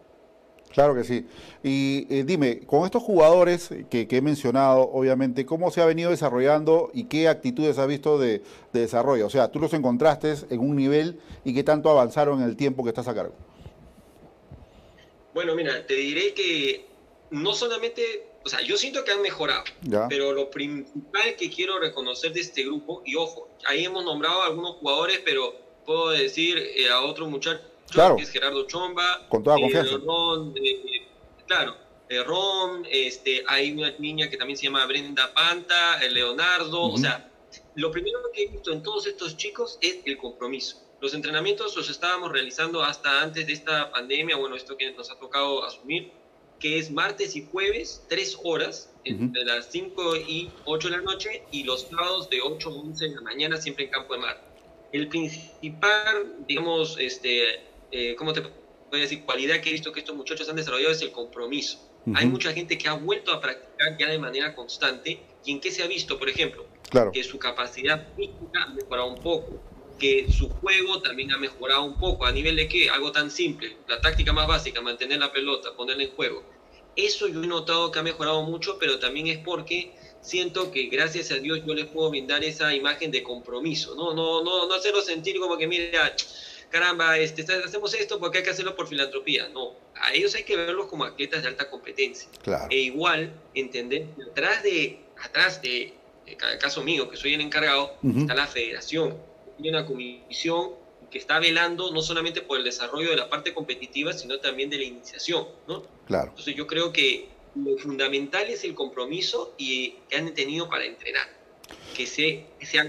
[0.72, 1.28] Claro que sí.
[1.64, 6.90] Y eh, dime, con estos jugadores que, he mencionado, obviamente, ¿cómo se ha venido desarrollando
[6.94, 8.42] y qué actitudes has visto de,
[8.74, 9.28] desarrollo?
[9.28, 12.84] O sea, tú los encontraste en un nivel y qué tanto avanzaron en el tiempo
[12.84, 13.36] que estás a cargo.
[15.36, 16.88] Bueno, mira, te diré que
[17.30, 18.02] no solamente,
[18.46, 19.64] o sea, yo siento que han mejorado,
[20.10, 24.48] pero lo principal que quiero reconocer de este grupo, y ojo, ahí hemos nombrado a
[24.48, 27.62] algunos jugadores, pero puedo decir eh, a otro muchacho
[28.18, 29.28] que es Gerardo Chomba.
[29.30, 29.98] Con toda confianza.
[31.48, 31.76] claro,
[32.26, 37.32] Ron, este, hay una niña que también se llama Brenda Panta, el Leonardo, o sea,
[37.76, 40.78] lo primero que he visto en todos estos chicos es el compromiso.
[41.00, 45.18] Los entrenamientos los estábamos realizando hasta antes de esta pandemia, bueno, esto que nos ha
[45.18, 46.12] tocado asumir,
[46.64, 51.44] que es martes y jueves, tres horas, entre las 5 y 8 de la noche,
[51.52, 54.42] y los sábados de 8 a 11 de la mañana, siempre en Campo de Mar.
[54.94, 58.54] El principal, digamos, este, eh, ¿cómo te puedo
[58.92, 59.26] decir?
[59.26, 61.80] Cualidad que he visto que estos muchachos han desarrollado es el compromiso.
[62.16, 65.70] Hay mucha gente que ha vuelto a practicar ya de manera constante, y en qué
[65.70, 67.12] se ha visto, por ejemplo, claro.
[67.12, 69.62] que su capacidad física ha mejorado un poco,
[70.00, 72.26] que su juego también ha mejorado un poco.
[72.26, 72.90] ¿A nivel de qué?
[72.90, 73.78] Algo tan simple.
[73.88, 76.44] La táctica más básica, mantener la pelota, ponerla en juego.
[76.96, 81.32] Eso yo he notado que ha mejorado mucho, pero también es porque siento que gracias
[81.32, 83.96] a Dios yo les puedo brindar esa imagen de compromiso.
[83.96, 86.16] No, no, no, no hacerlo sentir como que, mira,
[86.70, 89.50] caramba, este, hacemos esto porque hay que hacerlo por filantropía.
[89.50, 92.30] No, a ellos hay que verlos como atletas de alta competencia.
[92.42, 92.68] Claro.
[92.70, 95.94] E igual entender que atrás de, atrás de,
[96.38, 99.18] cada caso mío, que soy el encargado, está la federación.
[99.64, 100.72] Una comisión
[101.10, 104.78] que está velando no solamente por el desarrollo de la parte competitiva, sino también de
[104.78, 105.84] la iniciación, ¿no?
[106.06, 106.30] Claro.
[106.30, 111.28] Entonces yo creo que lo fundamental es el compromiso y que han tenido para entrenar,
[111.96, 112.80] que se, que se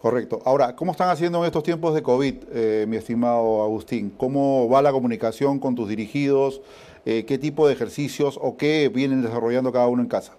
[0.00, 0.40] Correcto.
[0.44, 4.10] Ahora, ¿cómo están haciendo en estos tiempos de COVID, eh, mi estimado Agustín?
[4.10, 6.60] ¿Cómo va la comunicación con tus dirigidos?
[7.04, 10.36] Eh, ¿Qué tipo de ejercicios o qué vienen desarrollando cada uno en casa?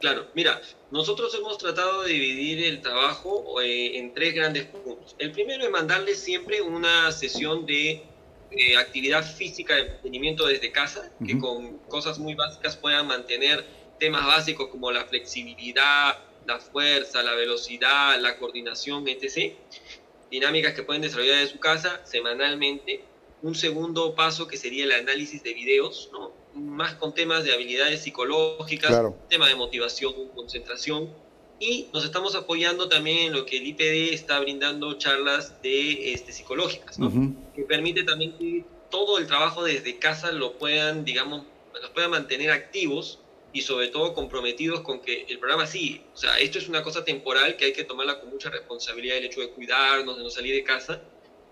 [0.00, 5.16] Claro, mira, nosotros hemos tratado de dividir el trabajo eh, en tres grandes puntos.
[5.18, 8.02] El primero es mandarles siempre una sesión de
[8.50, 13.64] eh, actividad física de mantenimiento desde casa, que con cosas muy básicas puedan mantener
[13.98, 19.54] temas básicos como la flexibilidad, la fuerza, la velocidad, la coordinación, etc.
[20.30, 23.02] Dinámicas que pueden desarrollar en su casa semanalmente.
[23.42, 26.32] Un segundo paso que sería el análisis de videos, ¿no?
[26.56, 29.16] Más con temas de habilidades psicológicas, claro.
[29.28, 31.10] tema de motivación, concentración.
[31.58, 36.32] Y nos estamos apoyando también en lo que el IPD está brindando charlas de este,
[36.32, 37.10] psicológicas, ¿no?
[37.54, 41.44] que permite también que todo el trabajo desde casa lo puedan, digamos,
[41.80, 43.20] los puedan mantener activos
[43.52, 47.04] y sobre todo comprometidos con que el programa sí, o sea, esto es una cosa
[47.04, 50.54] temporal que hay que tomarla con mucha responsabilidad, el hecho de cuidarnos, de no salir
[50.54, 51.00] de casa,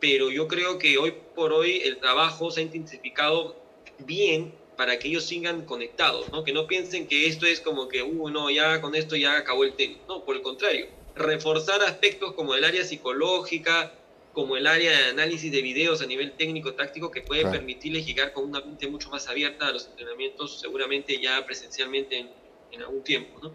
[0.01, 3.57] pero yo creo que hoy por hoy el trabajo se ha intensificado
[4.01, 6.45] bien para que ellos sigan conectados, ¿no?
[6.45, 9.65] Que no piensen que esto es como que, uh, no, ya con esto ya acabó
[9.65, 9.99] el tenis.
[10.09, 13.93] No, por el contrario, reforzar aspectos como el área psicológica,
[14.33, 18.45] como el área de análisis de videos a nivel técnico-táctico que puede permitirles llegar con
[18.45, 22.31] una mente mucho más abierta a los entrenamientos, seguramente ya presencialmente en,
[22.73, 23.55] en algún tiempo, ¿no?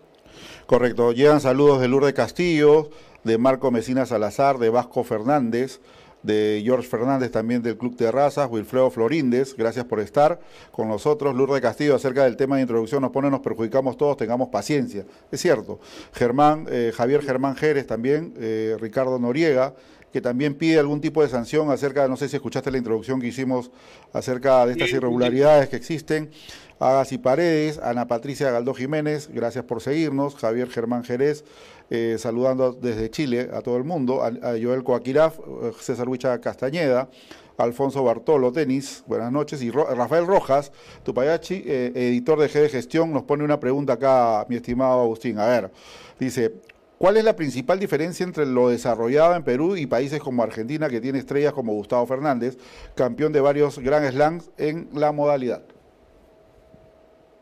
[0.66, 1.12] Correcto.
[1.12, 2.90] Llegan saludos de Lourdes Castillo,
[3.24, 5.82] de Marco Mesina Salazar, de Vasco Fernández,
[6.24, 10.40] de George Fernández también del Club de Razas, Wilfredo Florindes, gracias por estar
[10.72, 11.36] con nosotros.
[11.36, 15.06] Lourdes Castillo acerca del tema de introducción nos pone, nos perjudicamos todos, tengamos paciencia.
[15.32, 15.80] Es cierto.
[16.14, 19.74] Germán, eh, Javier Germán Jerez también, eh, Ricardo Noriega,
[20.12, 23.28] que también pide algún tipo de sanción acerca, no sé si escuchaste la introducción que
[23.28, 23.72] hicimos
[24.14, 26.32] acerca de estas irregularidades que existen.
[26.80, 31.44] Agas y Paredes, Ana Patricia Galdó Jiménez, gracias por seguirnos, Javier Germán Jerez,
[31.90, 37.10] eh, saludando desde Chile a todo el mundo, a, Joel Coaquiraf, eh, César Huicha Castañeda,
[37.58, 40.72] Alfonso Bartolo, tenis, buenas noches, y Rafael Rojas,
[41.04, 45.38] Tupayachi, eh, editor de G de Gestión, nos pone una pregunta acá, mi estimado Agustín.
[45.38, 45.72] A ver,
[46.18, 46.54] dice,
[47.00, 51.02] ¿cuál es la principal diferencia entre lo desarrollado en Perú y países como Argentina, que
[51.02, 52.58] tiene estrellas como Gustavo Fernández,
[52.96, 55.64] campeón de varios Grand Slams en la modalidad?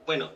[0.06, 0.32] Bueno,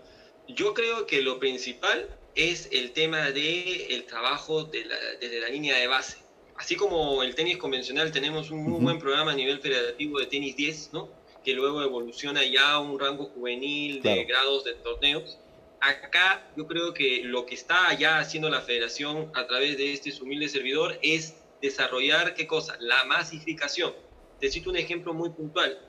[0.49, 4.84] yo creo que lo principal es el tema del el trabajo de
[5.21, 6.17] desde la línea de base.
[6.57, 10.57] Así como el tenis convencional tenemos un muy buen programa a nivel federativo de tenis
[10.57, 11.21] 10, ¿no?
[11.43, 15.39] que luego evoluciona ya a un rango juvenil de grados de torneos.
[15.81, 20.13] Acá yo creo que lo que está ya haciendo la federación a través de este
[20.21, 22.77] humilde servidor es desarrollar, ¿qué cosa?
[22.79, 23.93] La masificación.
[24.39, 25.79] Te cito un ejemplo muy puntual.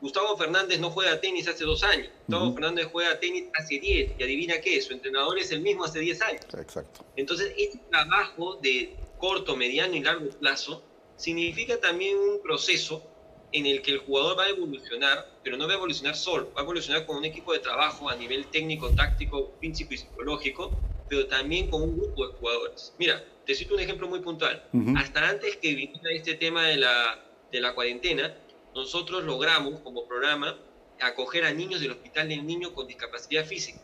[0.00, 2.08] Gustavo Fernández no juega tenis hace dos años.
[2.26, 4.12] Gustavo Fernández juega tenis hace diez.
[4.18, 6.42] Y adivina qué, su entrenador es el mismo hace diez años.
[6.58, 7.04] Exacto.
[7.16, 10.82] Entonces, este trabajo de corto, mediano y largo plazo
[11.16, 13.09] significa también un proceso
[13.52, 16.60] en el que el jugador va a evolucionar, pero no va a evolucionar solo, va
[16.60, 20.70] a evolucionar con un equipo de trabajo a nivel técnico, táctico, físico y psicológico,
[21.08, 22.94] pero también con un grupo de jugadores.
[22.98, 24.64] Mira, te cito un ejemplo muy puntual.
[24.96, 28.36] Hasta antes que viniera este tema de la, de la cuarentena,
[28.74, 30.56] nosotros logramos como programa
[31.00, 33.80] acoger a niños del Hospital del Niño con discapacidad física.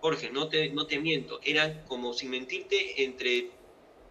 [0.00, 3.50] Jorge, no te, no te miento, eran como sin mentirte entre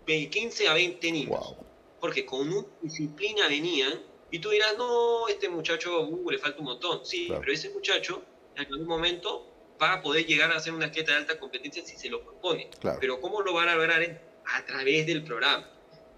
[0.06, 1.56] 15 a 20 niños.
[2.00, 6.66] Porque con una disciplina venían y tú dirás, no, este muchacho uh, le falta un
[6.66, 7.06] montón.
[7.06, 8.24] Sí, pero ese muchacho
[8.56, 9.48] en algún momento
[9.82, 12.70] va a poder llegar a ser una atleta de alta competencia si se lo propone.
[13.00, 14.22] Pero ¿cómo lo van a lograr?
[14.46, 15.70] A través del programa.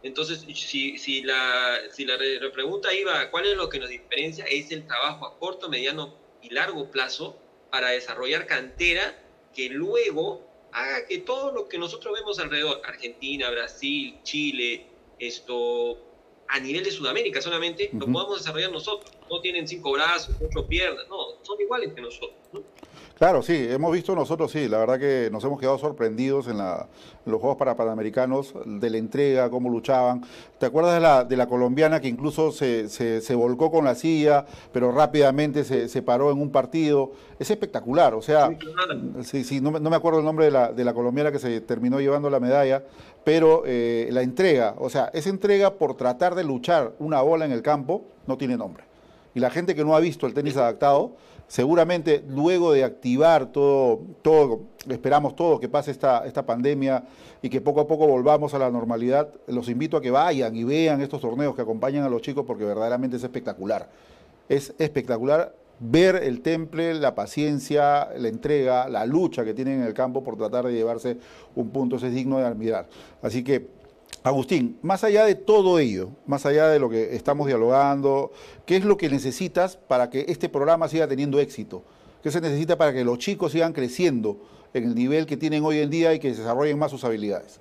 [0.04, 2.18] Entonces, si, si, la, si la
[2.54, 4.46] pregunta iba, ¿cuál es lo que nos diferencia?
[4.46, 7.38] Es el trabajo a corto, mediano y largo plazo
[7.72, 9.18] para desarrollar cantera
[9.56, 14.88] que luego haga que todo lo que nosotros vemos alrededor, Argentina, Brasil, Chile,
[15.20, 15.98] esto,
[16.54, 19.12] a nivel de Sudamérica solamente, lo podamos desarrollar nosotros.
[19.28, 22.38] No tienen cinco brazos, ocho piernas, no, son iguales que nosotros.
[23.24, 27.40] Claro, sí, hemos visto nosotros, sí, la verdad que nos hemos quedado sorprendidos en, los
[27.40, 30.26] Juegos para Panamericanos de la entrega, cómo luchaban.
[30.60, 34.46] ¿Te acuerdas de la, de la colombiana que incluso se, se, volcó con la silla,
[34.74, 37.14] pero rápidamente se, se, paró en un partido?
[37.40, 38.50] Es espectacular, o sea,
[39.22, 42.02] sí, sí, no, me acuerdo el nombre de la, de la colombiana que se terminó
[42.02, 42.84] llevando la medalla,
[43.24, 47.54] pero eh, la entrega, o sea, esa entrega por tratar de luchar una bola en
[47.54, 48.84] el campo no tiene nombre.
[49.34, 51.14] Y la gente que no ha visto el tenis adaptado
[51.48, 57.04] seguramente luego de activar todo, todo, esperamos todo que pase esta, esta pandemia
[57.42, 60.64] y que poco a poco volvamos a la normalidad, los invito a que vayan y
[60.64, 63.90] vean estos torneos que acompañan a los chicos porque verdaderamente es espectacular.
[64.50, 69.94] Es espectacular ver el temple, la paciencia, la entrega, la lucha que tienen en el
[69.94, 71.18] campo por tratar de llevarse
[71.56, 72.88] un punto, eso es digno de admirar.
[73.22, 73.68] Así que
[74.24, 78.32] Agustín, más allá de todo ello, más allá de lo que estamos dialogando,
[78.66, 81.84] ¿qué es lo que necesitas para que este programa siga teniendo éxito?
[82.24, 84.38] ¿Qué se necesita para que los chicos sigan creciendo
[84.74, 87.60] en el nivel que tienen hoy en día y que desarrollen más sus habilidades?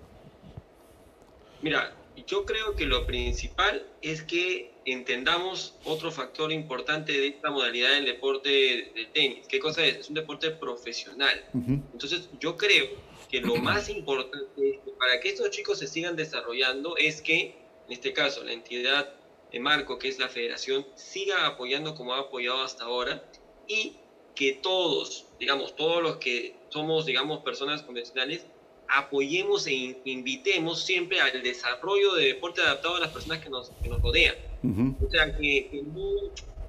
[1.62, 1.96] Mira,
[2.28, 8.04] yo creo que lo principal es que entendamos otro factor importante de esta modalidad del
[8.04, 9.46] deporte del tenis.
[9.48, 9.96] ¿Qué cosa es?
[9.96, 11.44] Es un deporte profesional.
[11.54, 12.86] Entonces, yo creo
[13.32, 18.12] que lo más importante para que estos chicos se sigan desarrollando es que, en este
[18.12, 19.12] caso, la entidad
[19.50, 23.24] de marco, que es la federación, siga apoyando como ha apoyado hasta ahora
[23.66, 23.96] y
[24.36, 28.46] que todos, digamos, todos los que somos, digamos, personas convencionales,
[28.88, 33.88] apoyemos e invitemos siempre al desarrollo de deporte adaptado a las personas que nos, que
[33.88, 34.36] nos rodean.
[35.04, 35.82] O sea, que, que,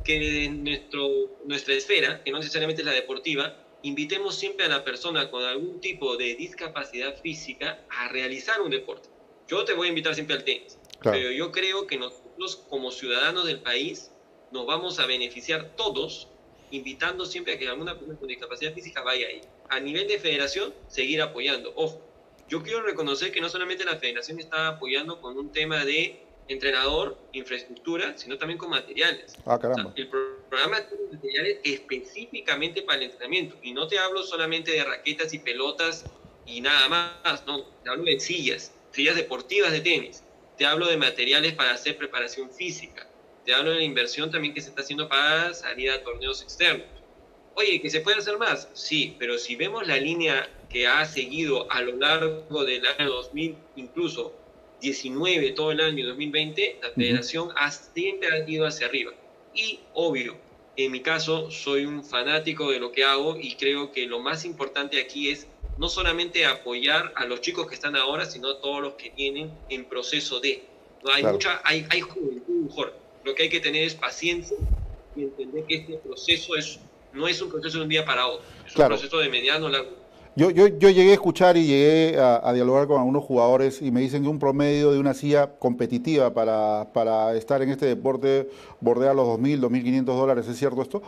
[0.04, 1.10] que nuestro,
[1.46, 5.80] nuestra esfera, que no necesariamente es la deportiva, invitemos siempre a la persona con algún
[5.80, 9.10] tipo de discapacidad física a realizar un deporte.
[9.48, 13.46] Yo te voy a invitar siempre al tenis, pero yo creo que nosotros como ciudadanos
[13.46, 14.12] del país
[14.52, 16.30] nos vamos a beneficiar todos
[16.72, 19.42] invitando siempre a que alguna persona con discapacidad física vaya ahí.
[19.70, 21.72] A nivel de federación, seguir apoyando.
[21.76, 22.02] Ojo,
[22.48, 27.18] yo quiero reconocer que no solamente la federación está apoyando con un tema de entrenador,
[27.32, 29.36] infraestructura, sino también con materiales.
[29.46, 29.94] Ah, caramba.
[29.96, 33.58] el programa tiene materiales específicamente para el entrenamiento.
[33.62, 36.06] Y no te hablo solamente de raquetas y pelotas
[36.46, 40.24] y nada más, no, te hablo de sillas, sillas deportivas de tenis.
[40.58, 43.08] Te hablo de materiales para hacer preparación física.
[43.46, 46.88] Te hablo de la inversión también que se está haciendo para salir a torneos externos.
[47.56, 48.70] Oye, ¿que se puede hacer más?
[48.74, 53.56] Sí, pero si vemos la línea que ha seguido a lo largo del año 2000,
[53.76, 54.34] incluso
[54.84, 59.14] 19, todo el año 2020, la federación ha siempre ha ido hacia arriba.
[59.56, 60.36] Y obvio,
[60.76, 64.44] en mi caso soy un fanático de lo que hago y creo que lo más
[64.44, 68.82] importante aquí es no solamente apoyar a los chicos que están ahora, sino a todos
[68.82, 70.64] los que tienen en proceso de.
[71.02, 71.12] ¿no?
[71.14, 72.94] Hay mucha, hay, hay juventud, mejor.
[73.24, 74.58] Lo que hay que tener es paciencia
[75.16, 76.80] y entender que este proceso es,
[77.14, 80.03] no es un proceso de un día para otro, es un proceso de mediano largo
[80.36, 84.02] yo, yo, yo, llegué a escuchar y llegué a, dialogar con algunos jugadores y me
[84.02, 88.50] dicen que un promedio de una silla competitiva para, para estar en este deporte
[88.82, 90.48] bordea los 2.000, 2.500 dólares.
[90.48, 91.02] ¿Es cierto esto?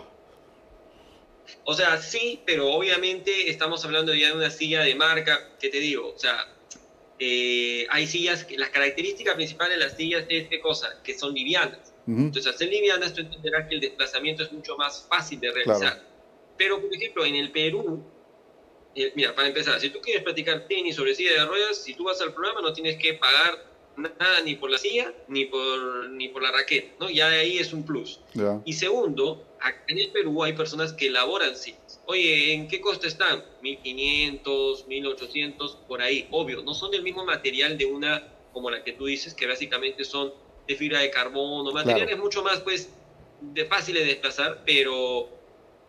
[1.64, 5.80] O sea, sí, pero obviamente estamos hablando ya de una silla de marca, ¿qué te
[5.80, 6.14] digo?
[6.16, 6.36] O sea,
[7.18, 11.94] eh, hay sillas, las características principales de las sillas es qué cosa, que son livianas.
[12.08, 16.04] Entonces, al ser livianas, tú entenderás que el desplazamiento es mucho más fácil de realizar.
[16.56, 18.04] Pero, por ejemplo, en el Perú,
[19.16, 22.22] mira, para empezar, si tú quieres practicar tenis sobre silla de ruedas, si tú vas
[22.22, 23.66] al programa no tienes que pagar
[23.98, 27.10] nada ni por la silla ni por, ni por la raqueta, ¿no?
[27.10, 28.20] Ya ahí es un plus.
[28.66, 32.02] Y segundo, acá en el Perú hay personas que elaboran sillas.
[32.08, 33.44] Oye, ¿en qué costo están?
[33.62, 36.28] 1500, 1800, por ahí.
[36.32, 40.06] Obvio, no son del mismo material de una como la que tú dices, que básicamente
[40.06, 40.34] son
[40.66, 42.90] de fibra de carbono, materiales mucho más, pues,
[43.42, 45.30] de fáciles de desplazar, pero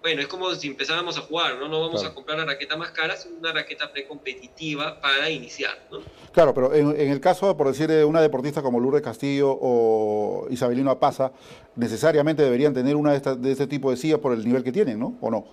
[0.07, 1.67] bueno, es como si empezáramos a jugar, ¿no?
[1.67, 5.99] No vamos a comprar la raqueta más cara, sino una raqueta precompetitiva para iniciar, ¿no?
[6.33, 10.93] Claro, pero en, el caso, por decir, de una deportista como Lourdes Castillo o Isabelino
[10.93, 11.33] Apaza,
[11.75, 15.01] necesariamente deberían tener una de, de este tipo de sillas por el nivel que tienen,
[15.01, 15.19] ¿no?
[15.21, 15.45] ¿O no?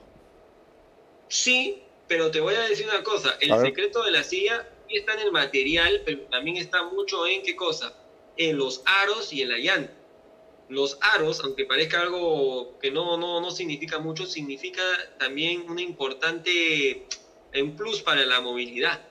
[1.29, 5.21] Sí, pero te voy a decir una cosa, el secreto de la silla está en
[5.21, 7.91] el material, pero también está mucho en qué cosa,
[8.37, 10.02] en los aros y en la llanta
[10.69, 14.81] los aros, aunque parezca algo que no, no, no significa mucho, significa
[15.19, 17.05] también un importante
[17.51, 19.01] en plus para la movilidad.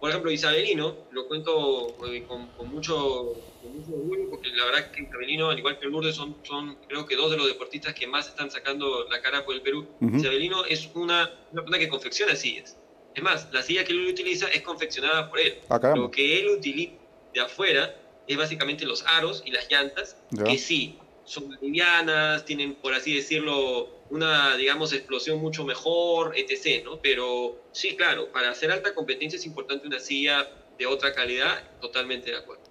[0.00, 5.58] por ejemplo, Isabelino, lo cuento eh, con, mucho, orgullo, porque la verdad que Isabelino, al
[5.58, 9.06] igual que Lourdes, son, son creo que dos de los deportistas que más están sacando
[9.08, 9.86] la cara por el Perú.
[10.00, 12.76] Isabelino es una, una persona que confecciona sillas.
[13.14, 15.58] Es más, la silla que él utiliza es confeccionada por él.
[15.68, 16.94] Ah, lo que él utiliza
[17.34, 22.94] de afuera es básicamente los aros y las llantas, que sí, son livianas, tienen, por
[22.94, 26.98] así decirlo, una, digamos, explosión mucho mejor, etc., ¿no?
[27.00, 30.48] Pero sí, claro, para hacer alta competencia es importante una silla
[30.78, 32.62] de otra calidad, totalmente de acuerdo.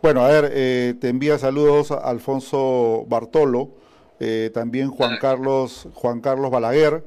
[0.00, 3.70] Bueno, a ver, eh, te envía saludos a Alfonso Bartolo,
[4.20, 7.04] eh, también Juan Carlos, Juan Carlos Balaguer,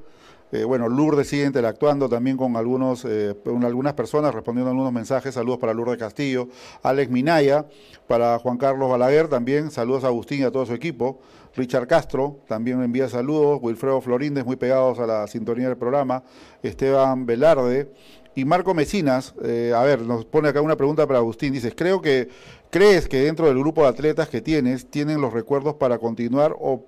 [0.51, 4.91] eh, bueno, Lourdes sigue interactuando también con algunos, eh, con algunas personas, respondiendo a algunos
[4.91, 5.33] mensajes.
[5.33, 6.49] Saludos para Lourdes Castillo,
[6.83, 7.65] Alex Minaya,
[8.07, 9.71] para Juan Carlos Balaguer también.
[9.71, 11.19] Saludos a Agustín y a todo su equipo.
[11.55, 13.59] Richard Castro también envía saludos.
[13.61, 16.23] Wilfredo Florindes, muy pegados a la sintonía del programa.
[16.63, 17.91] Esteban Velarde.
[18.33, 21.51] Y Marco Mecinas, eh, a ver, nos pone acá una pregunta para Agustín.
[21.51, 22.29] Dices, creo que,
[22.69, 26.85] ¿crees que dentro del grupo de atletas que tienes, tienen los recuerdos para continuar o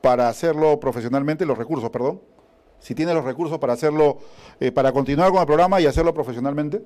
[0.00, 2.20] para hacerlo profesionalmente, los recursos, perdón?
[2.82, 4.18] Si tiene los recursos para hacerlo,
[4.58, 6.82] eh, para continuar con el programa y hacerlo profesionalmente?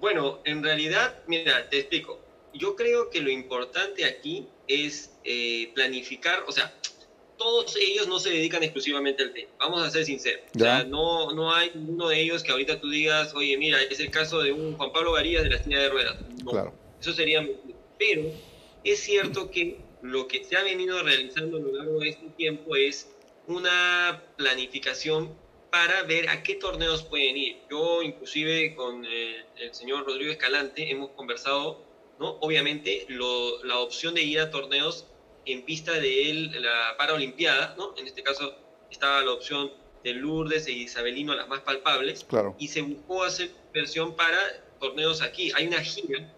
[0.00, 2.18] Bueno, en realidad, mira, te explico.
[2.52, 6.74] Yo creo que lo importante aquí es eh, planificar, o sea,
[7.36, 10.42] todos ellos no se dedican exclusivamente al tema, vamos a ser sinceros.
[10.56, 14.00] O sea, no, no hay uno de ellos que ahorita tú digas, oye, mira, es
[14.00, 16.16] el caso de un Juan Pablo Garías de la silla de ruedas.
[16.42, 16.72] No, claro.
[17.00, 17.46] eso sería...
[17.96, 18.22] Pero
[18.82, 22.74] es cierto que lo que se ha venido realizando a lo largo de este tiempo
[22.74, 23.08] es
[23.48, 25.34] una planificación
[25.70, 27.58] para ver a qué torneos pueden ir.
[27.70, 31.82] Yo inclusive con eh, el señor Rodrigo Escalante hemos conversado,
[32.18, 32.38] ¿no?
[32.40, 35.06] Obviamente la opción de ir a torneos
[35.46, 37.94] en vista de él, la Paralimpiada, ¿no?
[37.96, 38.54] En este caso
[38.90, 39.72] estaba la opción
[40.04, 42.54] de Lourdes e Isabelino, las más palpables, claro.
[42.58, 44.38] y se buscó hacer versión para
[44.78, 45.50] torneos aquí.
[45.56, 46.32] Hay una gira,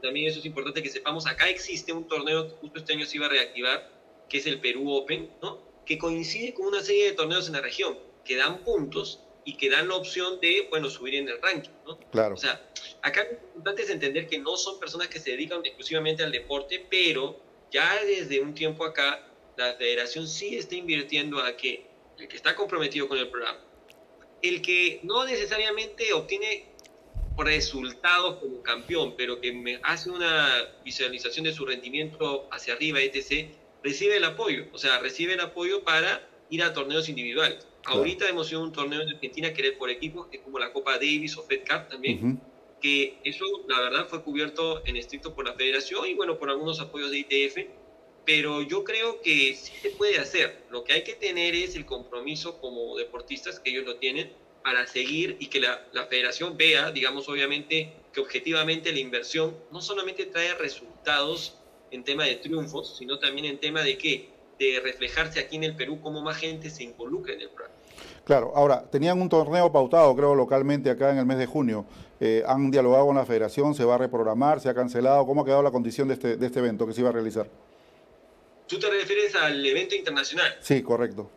[0.00, 3.16] también eso es importante que sepamos, acá existe un torneo que justo este año se
[3.16, 3.90] iba a reactivar,
[4.28, 5.69] que es el Perú Open, ¿no?
[5.86, 9.70] Que coincide con una serie de torneos en la región, que dan puntos y que
[9.70, 11.98] dan la opción de, bueno, subir en el ranking, ¿no?
[12.10, 12.34] Claro.
[12.34, 12.70] O sea,
[13.02, 16.86] acá lo importante es entender que no son personas que se dedican exclusivamente al deporte,
[16.90, 19.26] pero ya desde un tiempo acá,
[19.56, 21.86] la federación sí está invirtiendo a que
[22.18, 23.60] el que está comprometido con el programa,
[24.42, 26.66] el que no necesariamente obtiene
[27.38, 33.50] resultados como campeón, pero que me hace una visualización de su rendimiento hacia arriba, etc.,
[33.82, 37.66] recibe el apoyo, o sea, recibe el apoyo para ir a torneos individuales.
[37.84, 40.58] Ahorita hemos ido a un torneo en Argentina que era por equipos, que es como
[40.58, 42.40] la Copa Davis o Fed Cup también,
[42.80, 46.80] que eso la verdad fue cubierto en estricto por la federación y bueno, por algunos
[46.80, 47.56] apoyos de ITF,
[48.26, 50.64] pero yo creo que sí se puede hacer.
[50.70, 54.86] Lo que hay que tener es el compromiso como deportistas, que ellos lo tienen, para
[54.86, 60.26] seguir y que la, la federación vea, digamos, obviamente, que objetivamente la inversión no solamente
[60.26, 61.54] trae resultados
[61.90, 65.76] en tema de triunfos, sino también en tema de qué, de reflejarse aquí en el
[65.76, 67.74] Perú cómo más gente se involucra en el programa.
[68.24, 71.84] Claro, ahora, tenían un torneo pautado, creo, localmente acá en el mes de junio.
[72.20, 73.74] Eh, ¿Han dialogado con la federación?
[73.74, 74.60] ¿Se va a reprogramar?
[74.60, 75.26] ¿Se ha cancelado?
[75.26, 77.48] ¿Cómo ha quedado la condición de este, de este evento que se iba a realizar?
[78.66, 80.56] ¿Tú te refieres al evento internacional?
[80.60, 81.28] Sí, correcto.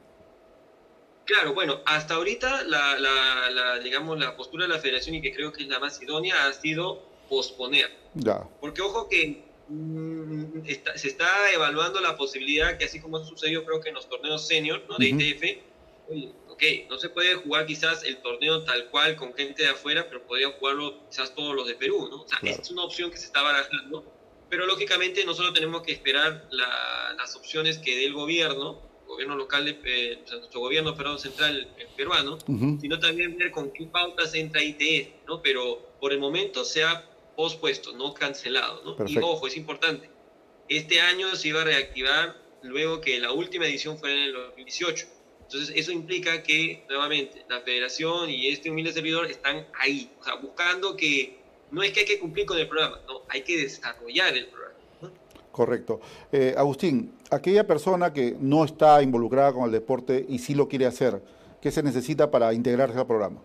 [1.25, 5.51] Claro, bueno, hasta ahorita la, la, digamos, la postura de la federación y que creo
[5.51, 7.89] que es la más idónea ha sido posponer.
[8.13, 8.43] Ya.
[8.59, 13.89] Porque ojo que Mm, se está evaluando la posibilidad que así como sucedió creo que
[13.89, 15.63] en los torneos senior de ITF,
[16.49, 20.25] ok, no se puede jugar quizás el torneo tal cual con gente de afuera, pero
[20.27, 22.23] podrían jugarlo quizás todos los de Perú, ¿no?
[22.23, 24.03] O sea, es una opción que se está barajando,
[24.49, 29.65] pero lógicamente no solo tenemos que esperar las opciones que dé el gobierno, gobierno local,
[29.65, 32.37] de, eh, o sea, nuestro gobierno perdón, central peruano,
[32.81, 35.41] sino también ver con qué pautas entra ITF, ¿no?
[35.41, 38.95] Pero por el momento se ha pospuesto, no cancelado.
[38.97, 39.07] ¿no?
[39.07, 40.09] Y ojo, es importante,
[40.69, 45.07] este año se iba a reactivar luego que la última edición fue en el 2018.
[45.41, 50.35] Entonces, eso implica que, nuevamente, la federación y este humilde servidor están ahí, o sea,
[50.35, 51.37] buscando que
[51.69, 54.73] no es que hay que cumplir con el programa, no, hay que desarrollar el programa.
[55.51, 56.01] Correcto.
[56.31, 60.87] Eh, Agustín, aquella persona que no está involucrada con el deporte y sí lo quiere
[60.87, 61.21] hacer,
[61.61, 63.39] ¿qué se necesita para integrarse al programa?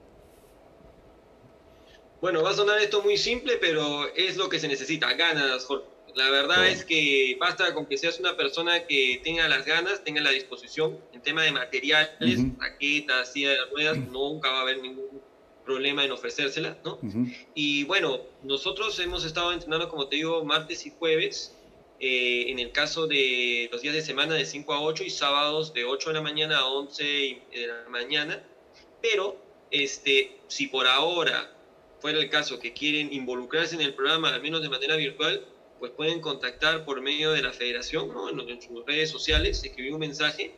[2.20, 5.86] Bueno, va a sonar esto muy simple, pero es lo que se necesita, ganas, Jorge.
[6.14, 10.20] La verdad es que basta con que seas una persona que tenga las ganas, tenga
[10.20, 15.22] la disposición en tema de materiales, raquetas, silla de ruedas, nunca va a haber ningún
[15.64, 16.98] problema en ofrecérsela, ¿no?
[17.54, 21.54] Y bueno, nosotros hemos estado entrenando, como te digo, martes y jueves,
[22.00, 25.72] eh, en el caso de los días de semana de 5 a 8 y sábados
[25.72, 27.04] de 8 de la mañana a 11
[27.52, 28.42] de la mañana,
[29.02, 29.36] pero
[29.70, 31.57] este, si por ahora
[32.00, 35.44] fuera el caso que quieren involucrarse en el programa, al menos de manera virtual,
[35.78, 38.28] pues pueden contactar por medio de la federación, ¿no?
[38.30, 40.54] en, sus redes sociales, escribir un mensaje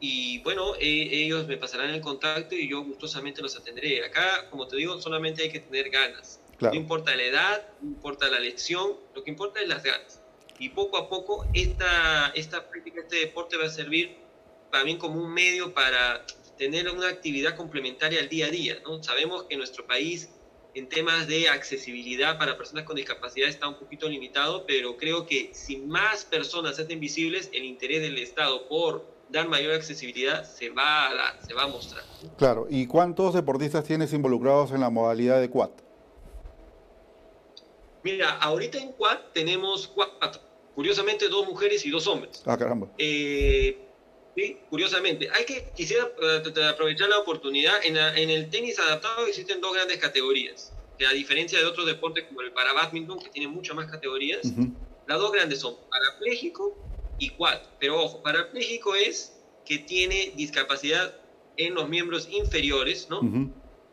[0.00, 4.04] y bueno, e, ellos me pasarán el contacto y yo gustosamente los atenderé.
[4.04, 6.40] Acá, como te digo, solamente hay que tener ganas.
[6.60, 10.20] No importa la edad, no importa la lección, lo que importa es las ganas.
[10.58, 14.16] Y poco a poco esta, esta práctica, este deporte va a servir
[14.70, 16.24] también como un medio para
[16.56, 18.78] tener una actividad complementaria al día a día.
[18.84, 19.02] ¿no?
[19.02, 20.30] Sabemos que nuestro país
[20.76, 25.50] en temas de accesibilidad para personas con discapacidad está un poquito limitado, pero creo que
[25.54, 30.68] si más personas se hacen visibles, el interés del Estado por dar mayor accesibilidad se
[30.68, 32.04] va a dar, se va a mostrar.
[32.36, 35.70] Claro, ¿y cuántos deportistas tienes involucrados en la modalidad de quad?
[38.02, 40.42] Mira, ahorita en quad tenemos cuatro,
[40.74, 42.42] curiosamente dos mujeres y dos hombres.
[42.44, 42.88] Ah, caramba.
[42.98, 43.85] Eh,
[44.36, 45.28] sí, curiosamente.
[45.32, 49.98] Hay que, quisiera eh, aprovechar la oportunidad, en, en, el tenis adaptado existen dos grandes
[49.98, 53.90] categorías, que a diferencia de otros deportes como el para badminton, que tiene muchas más
[53.90, 54.42] categorías,
[55.06, 56.76] las dos grandes son parapléjico
[57.18, 57.58] y quad.
[57.78, 59.32] Pero ojo, parapléjico es
[59.64, 61.14] que tiene discapacidad
[61.56, 63.20] en los miembros inferiores, ¿no?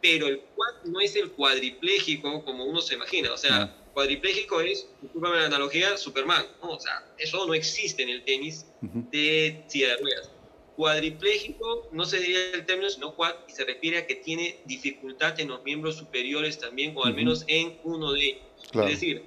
[0.02, 3.32] Pero el quad no es el cuadripléjico como uno se imagina.
[3.32, 6.46] O sea, cuadripléjico es, discúlpame la analogía, Superman.
[6.62, 6.72] ¿no?
[6.72, 10.32] O sea, eso no existe en el tenis de silla de ruedas.
[10.76, 15.40] Cuadripléjico no se diría el término, sino quad, y se refiere a que tiene dificultad
[15.40, 18.42] en los miembros superiores también, o al menos en uno de ellos.
[18.74, 19.26] Es decir,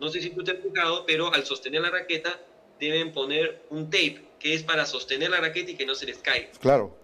[0.00, 2.40] no sé si tú te has fijado, pero al sostener la raqueta
[2.80, 6.18] deben poner un tape que es para sostener la raqueta y que no se les
[6.18, 6.48] caiga.
[6.60, 6.96] Claro,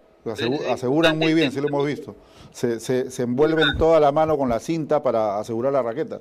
[0.70, 2.16] aseguran muy bien, sí lo hemos visto.
[2.52, 6.20] Se, se, envuelven toda la mano con la cinta para asegurar la raqueta.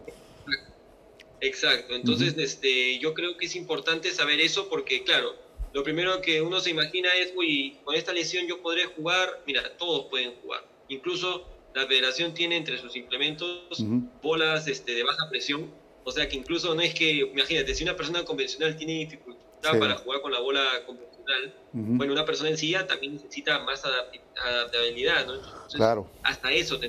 [1.41, 5.33] Exacto, entonces este, yo creo que es importante saber eso porque, claro,
[5.73, 9.77] lo primero que uno se imagina es, uy, con esta lesión yo podré jugar, mira,
[9.77, 10.65] todos pueden jugar.
[10.89, 13.83] Incluso la federación tiene entre sus implementos
[14.21, 15.71] bolas este, de baja presión
[16.03, 19.95] o sea que incluso no es que, imagínate, si una persona convencional tiene dificultad para
[19.95, 25.33] jugar con la bola convencional, bueno, una persona en silla también necesita más adaptabilidad, ¿no?
[25.73, 26.09] claro.
[26.23, 26.79] Hasta eso.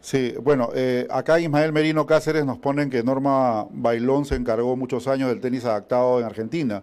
[0.00, 5.08] Sí, bueno, eh, acá Ismael Merino Cáceres nos ponen que Norma Bailón se encargó muchos
[5.08, 6.82] años del tenis adaptado en Argentina.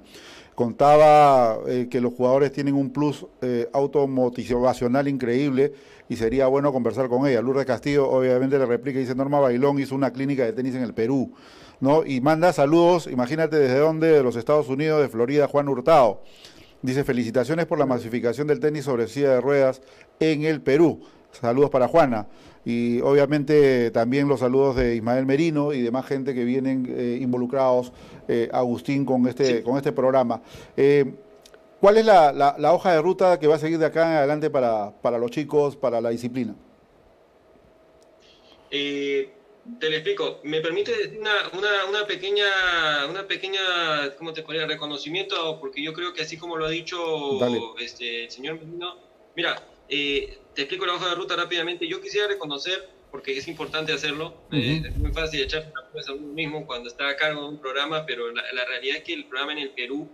[0.53, 5.73] Contaba eh, que los jugadores tienen un plus eh, automotivacional increíble
[6.07, 7.41] y sería bueno conversar con ella.
[7.41, 10.83] Lourdes Castillo obviamente le replica y dice, Norma Bailón hizo una clínica de tenis en
[10.83, 11.33] el Perú.
[11.79, 12.05] ¿no?
[12.05, 16.21] Y manda saludos, imagínate desde dónde, de los Estados Unidos, de Florida, Juan Hurtado.
[16.81, 19.81] Dice, felicitaciones por la masificación del tenis sobre silla de ruedas
[20.19, 21.01] en el Perú.
[21.31, 22.27] Saludos para Juana.
[22.65, 27.91] Y obviamente también los saludos de Ismael Merino y demás gente que vienen eh, involucrados,
[28.27, 30.41] eh, Agustín, con este, con este programa.
[30.75, 31.05] Eh,
[31.79, 34.49] ¿Cuál es la, la, hoja de ruta que va a seguir de acá en adelante
[34.49, 36.55] para, para los chicos, para la disciplina?
[39.79, 40.39] te lo explico.
[40.43, 42.45] Me permite una, una, una, pequeña,
[43.09, 43.59] una pequeña,
[44.17, 44.65] ¿cómo te podría?
[44.67, 48.97] Reconocimiento, porque yo creo que así como lo ha dicho este, el señor Medino,
[49.35, 51.87] mira, eh, te explico la hoja de ruta rápidamente.
[51.87, 56.33] Yo quisiera reconocer, porque es importante hacerlo, eh, es muy fácil echar la a uno
[56.33, 59.25] mismo cuando está a cargo de un programa, pero la, la realidad es que el
[59.25, 60.09] programa en el Perú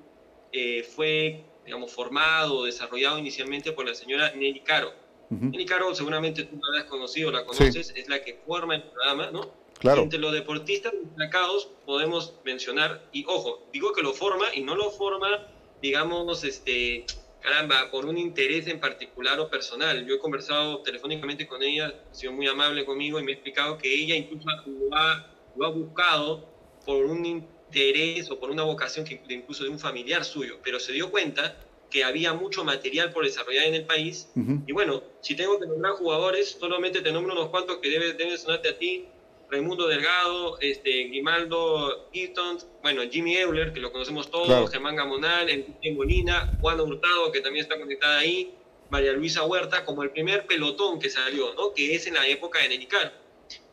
[0.52, 4.94] eh, fue, digamos, formado, desarrollado inicialmente por la señora Nelly Caro
[5.32, 9.32] Uh Caro, seguramente tú la has conocido, la conoces, es la que forma el programa,
[9.32, 9.50] ¿no?
[9.80, 10.02] Claro.
[10.04, 14.92] Entre los deportistas destacados podemos mencionar, y ojo, digo que lo forma y no lo
[14.92, 15.48] forma,
[15.82, 17.06] digamos, este,
[17.42, 20.06] caramba, por un interés en particular o personal.
[20.06, 23.78] Yo he conversado telefónicamente con ella, ha sido muy amable conmigo y me ha explicado
[23.78, 25.26] que ella incluso lo ha,
[25.56, 26.44] lo ha buscado
[26.86, 30.94] por un interés o por una vocación que incluso de un familiar suyo, pero se
[30.94, 31.58] dio cuenta
[31.90, 34.32] que había mucho material por desarrollar en el país.
[34.66, 38.38] Y bueno, si tengo que nombrar jugadores, solamente te nombro unos cuantos que deben debe
[38.38, 39.04] sonarte a ti.
[39.52, 45.92] Raimundo Delgado, este, Grimaldo Easton, bueno, Jimmy Euler, que lo conocemos todos, Germán Gamonal, Enrique
[45.92, 48.54] Molina, Juan Hurtado, que también está conectada ahí,
[48.90, 51.74] María Luisa Huerta, como el primer pelotón que salió, ¿no?
[51.74, 53.14] Que es en la época de Nenicar.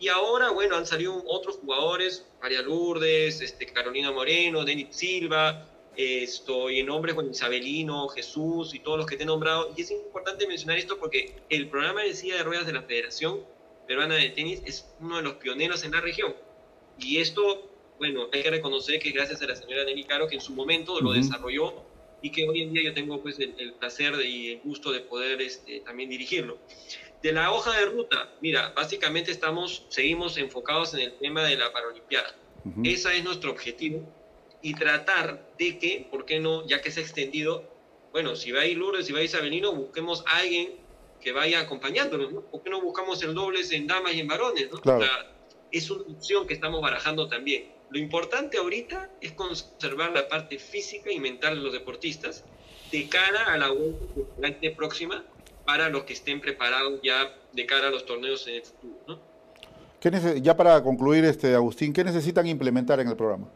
[0.01, 5.65] Y ahora, bueno, han salido otros jugadores, María Lourdes, este, Carolina Moreno, Denis Silva,
[5.97, 9.73] estoy en nombres con Isabelino, Jesús y todos los que te he nombrado.
[9.77, 13.45] Y es importante mencionar esto porque el programa de silla de ruedas de la Federación
[13.89, 16.35] Peruana de Tenis es uno de los pioneros en la región.
[16.99, 20.43] Y esto, bueno, hay que reconocer que gracias a la señora Nelly Caro, que en
[20.43, 21.83] su momento lo desarrolló
[22.21, 25.41] y que hoy en día yo tengo pues el, placer y el gusto de poder
[25.41, 26.59] este, también dirigirlo.
[27.23, 31.73] De la hoja de ruta, mira, básicamente estamos, seguimos enfocados en el tema de la
[31.73, 32.37] Paralimpiada.
[32.85, 34.03] Ese es nuestro objetivo
[34.61, 36.67] y tratar de que, ¿por qué no?
[36.67, 37.65] Ya que se ha extendido,
[38.13, 40.73] bueno, si va a ir Lourdes, si va a ir Isabelino, busquemos a alguien
[41.21, 42.41] que vaya acompañándonos, ¿no?
[42.43, 44.81] ¿Por qué no buscamos el dobles en damas y en varones, ¿no?
[44.81, 45.01] Claro.
[45.01, 45.11] Sea,
[45.71, 47.73] es una opción que estamos barajando también.
[47.91, 52.45] Lo importante ahorita es conservar la parte física y mental de los deportistas
[52.93, 55.25] de cara a la vuelta próxima
[55.65, 59.21] para los que estén preparados ya de cara a los torneos en el futuro, ¿no?
[60.01, 63.49] ¿Qué ya para concluir, este, Agustín, ¿qué necesitan implementar en el programa?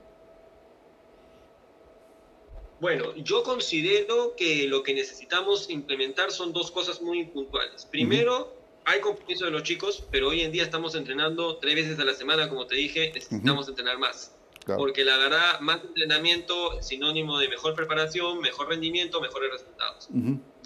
[2.82, 7.86] Bueno, yo considero que lo que necesitamos implementar son dos cosas muy puntuales.
[7.86, 12.04] Primero, hay compromiso de los chicos, pero hoy en día estamos entrenando tres veces a
[12.04, 14.34] la semana, como te dije, necesitamos entrenar más.
[14.64, 14.80] Claro.
[14.80, 20.08] Porque la verdad, más entrenamiento es sinónimo de mejor preparación, mejor rendimiento, mejores resultados.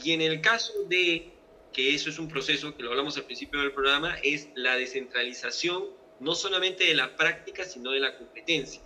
[0.02, 1.34] Y en el caso de
[1.74, 5.84] que eso es un proceso, que lo hablamos al principio del programa, es la descentralización
[6.20, 8.80] no solamente de la práctica, sino de la competencia,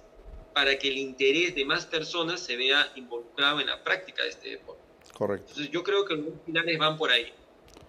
[0.52, 4.50] para que el interés de más personas se vea involucrado en la práctica de este
[4.50, 4.82] deporte.
[5.12, 5.46] Correcto.
[5.48, 7.32] Entonces yo creo que los pilares van por ahí.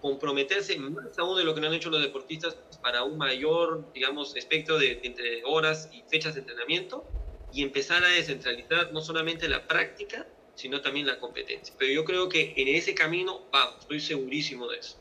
[0.00, 4.34] Comprometerse más aún de lo que no han hecho los deportistas para un mayor, digamos,
[4.36, 7.04] espectro de entre horas y fechas de entrenamiento
[7.52, 11.74] y empezar a descentralizar no solamente la práctica, sino también la competencia.
[11.78, 14.96] Pero yo creo que en ese camino vamos, estoy segurísimo de eso.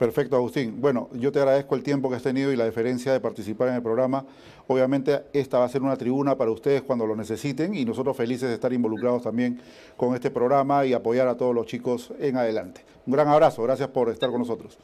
[0.00, 0.80] Perfecto, Agustín.
[0.80, 3.74] Bueno, yo te agradezco el tiempo que has tenido y la deferencia de participar en
[3.74, 4.24] el programa.
[4.66, 8.48] Obviamente esta va a ser una tribuna para ustedes cuando lo necesiten y nosotros felices
[8.48, 9.60] de estar involucrados también
[9.98, 12.82] con este programa y apoyar a todos los chicos en adelante.
[13.04, 14.78] Un gran abrazo, gracias por estar con nosotros.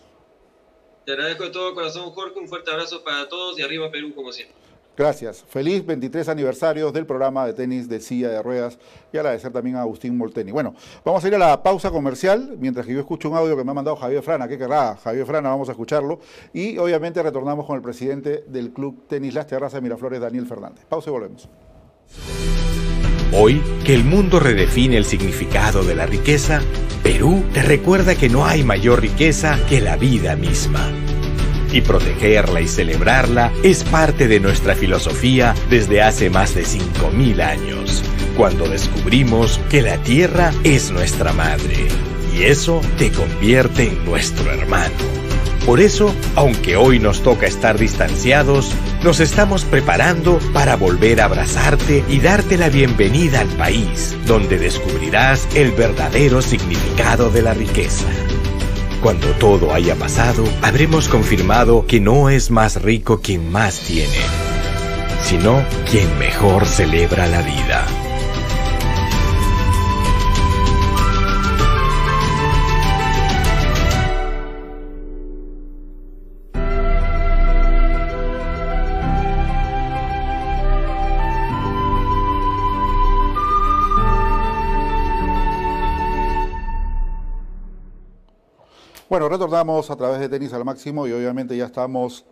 [1.07, 4.33] Te agradezco de todo corazón, Jorge, un fuerte abrazo para todos y arriba Perú como
[4.33, 4.55] siempre.
[4.97, 5.45] Gracias.
[5.49, 8.79] Feliz 23 aniversario del programa de tenis de silla de ruedas
[9.13, 10.53] y agradecer también a Agustín Molteni.
[10.53, 10.75] Bueno,
[11.05, 13.73] vamos a ir a la pausa comercial mientras que yo escucho un audio que me
[13.73, 14.49] ha mandado Javier Frana.
[14.49, 14.97] ¿Qué querrá?
[14.97, 16.21] Javier Frana, vamos a escucharlo.
[16.55, 20.85] Y obviamente retornamos con el presidente del Club Tenis Las Terrazas de Miraflores, Daniel Fernández.
[20.89, 21.49] Pausa y volvemos.
[23.33, 26.63] Hoy, que el mundo redefine el significado de la riqueza,
[27.03, 30.91] Perú te recuerda que no hay mayor riqueza que la vida misma.
[31.73, 38.03] Y protegerla y celebrarla es parte de nuestra filosofía desde hace más de 5.000 años,
[38.37, 41.89] cuando descubrimos que la tierra es nuestra madre.
[42.35, 44.95] Y eso te convierte en nuestro hermano.
[45.67, 48.71] Por eso, aunque hoy nos toca estar distanciados,
[49.03, 55.49] nos estamos preparando para volver a abrazarte y darte la bienvenida al país, donde descubrirás
[55.57, 58.07] el verdadero significado de la riqueza.
[59.07, 64.19] Cuando todo haya pasado, habremos confirmado que no es más rico quien más tiene,
[65.23, 67.87] sino quien mejor celebra la vida.
[89.09, 92.27] Bueno, retornamos a través de Tenis al Máximo y obviamente ya estamos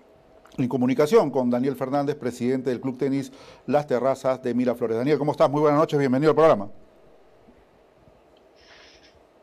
[0.58, 3.30] en comunicación con Daniel Fernández, presidente del Club Tenis
[3.66, 4.96] Las Terrazas de Miraflores.
[4.96, 5.48] Daniel, ¿cómo estás?
[5.48, 6.68] Muy buenas noches, bienvenido al programa.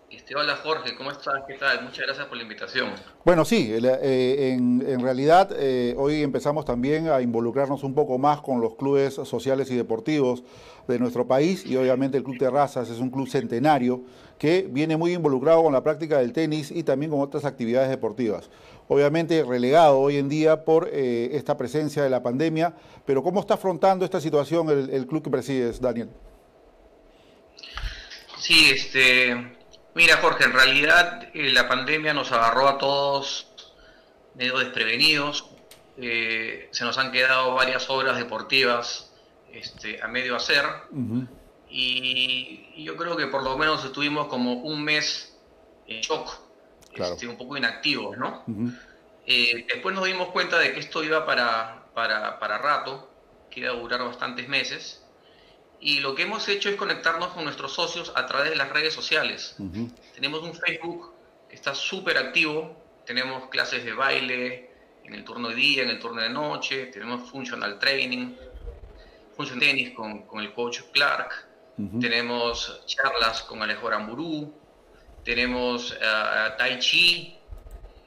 [0.10, 1.44] Este, hola Jorge, ¿cómo estás?
[1.48, 1.84] ¿Qué tal?
[1.84, 2.90] Muchas gracias por la invitación.
[3.24, 8.42] Bueno, sí, eh, en, en realidad eh, hoy empezamos también a involucrarnos un poco más
[8.42, 10.44] con los clubes sociales y deportivos
[10.88, 14.02] de nuestro país y obviamente el Club Terrazas es un club centenario
[14.42, 18.50] que viene muy involucrado con la práctica del tenis y también con otras actividades deportivas.
[18.88, 22.74] Obviamente relegado hoy en día por eh, esta presencia de la pandemia,
[23.06, 26.10] pero ¿cómo está afrontando esta situación el, el club que presides, Daniel?
[28.39, 29.58] Sí, este,
[29.94, 33.48] mira Jorge, en realidad eh, la pandemia nos agarró a todos
[34.34, 35.52] medio desprevenidos.
[35.98, 39.12] Eh, se nos han quedado varias obras deportivas
[39.54, 40.66] este, a medio hacer.
[41.72, 45.38] Y yo creo que por lo menos estuvimos como un mes
[45.88, 46.40] en shock,
[46.94, 47.14] Claro.
[47.14, 48.44] este, un poco inactivos, ¿no?
[49.26, 53.10] Eh, después nos dimos cuenta de que esto iba para, para, para rato,
[53.50, 55.02] que iba a durar bastantes meses,
[55.80, 58.94] y lo que hemos hecho es conectarnos con nuestros socios a través de las redes
[58.94, 59.56] sociales.
[60.14, 61.14] Tenemos un Facebook
[61.50, 64.70] que está súper activo, tenemos clases de baile
[65.06, 68.36] en el turno de día, en el turno de noche, tenemos functional training,
[69.36, 71.48] function tenis con, con el coach Clark,
[72.00, 74.54] Tenemos charlas con Alejo Aramburú,
[75.24, 77.38] tenemos ah, Tai Chi,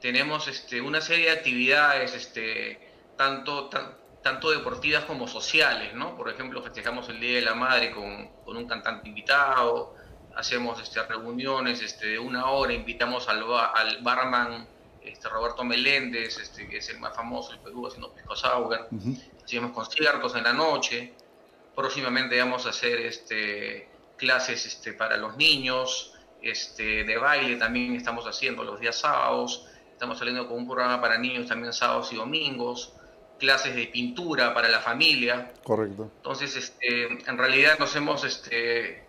[0.01, 2.79] tenemos este, una serie de actividades, este,
[3.17, 6.15] tanto, tan- tanto deportivas como sociales, ¿no?
[6.17, 9.95] Por ejemplo, festejamos el Día de la Madre con, con un cantante invitado,
[10.35, 14.67] hacemos este, reuniones este, de una hora, invitamos al, ba- al barman
[15.01, 18.89] este, Roberto Meléndez, este, que es el más famoso del Perú haciendo pisco sour,
[19.43, 21.13] hacemos conciertos en la noche,
[21.75, 28.25] próximamente vamos a hacer este, clases este, para los niños, este, de baile también estamos
[28.25, 32.93] haciendo los días sábados, estamos saliendo con un programa para niños también sábados y domingos,
[33.39, 35.51] clases de pintura para la familia.
[35.63, 36.11] Correcto.
[36.17, 39.03] Entonces, este, en realidad nos hemos este,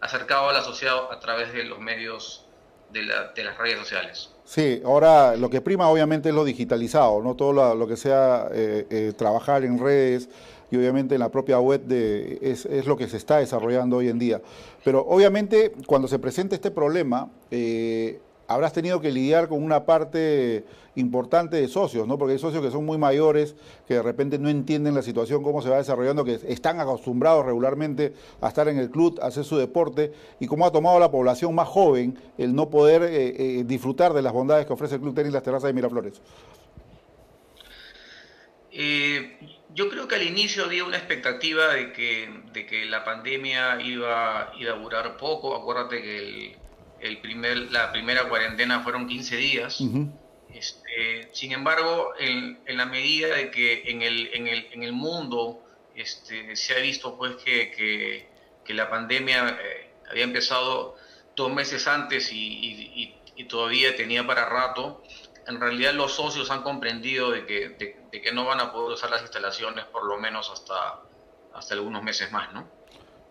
[0.00, 2.46] acercado a la sociedad a través de los medios
[2.92, 4.30] de, las redes sociales.
[4.44, 8.86] Sí, ahora lo que prima obviamente es lo digitalizado, no todo lo, que sea eh,
[8.90, 10.28] eh, trabajar en redes
[10.72, 11.82] y obviamente en la propia web
[12.40, 14.40] es, es, lo que se está desarrollando hoy en día.
[14.82, 18.18] Pero obviamente cuando se presenta este problema, eh,
[18.48, 20.64] habrás tenido que lidiar con una parte
[20.94, 22.16] importante de socios, ¿no?
[22.16, 23.54] Porque hay socios que son muy mayores,
[23.86, 28.14] que de repente no entienden la situación, cómo se va desarrollando, que están acostumbrados regularmente
[28.40, 31.54] a estar en el club, a hacer su deporte, y cómo ha tomado la población
[31.54, 35.14] más joven el no poder eh, eh, disfrutar de las bondades que ofrece el Club
[35.14, 36.20] Tenis Las Terrazas de Miraflores.
[38.74, 39.38] Eh,
[39.74, 44.52] yo creo que al inicio había una expectativa de que, de que la pandemia iba,
[44.58, 45.56] iba a durar poco.
[45.56, 46.56] Acuérdate que el,
[47.00, 49.78] el primer, la primera cuarentena fueron 15 días.
[50.52, 54.92] este, sin embargo, en, en, la medida de que en el, en el, en el
[54.92, 55.62] mundo
[55.94, 58.28] este, se ha visto pues que, que,
[58.64, 60.96] que la pandemia eh, había empezado
[61.34, 65.02] dos meses antes y, y, y, todavía tenía para rato,
[65.46, 67.68] en realidad los socios han comprendido de que,
[68.10, 71.00] de, que no van a poder usar las instalaciones por lo menos hasta,
[71.54, 72.64] hasta algunos meses más, ¿no?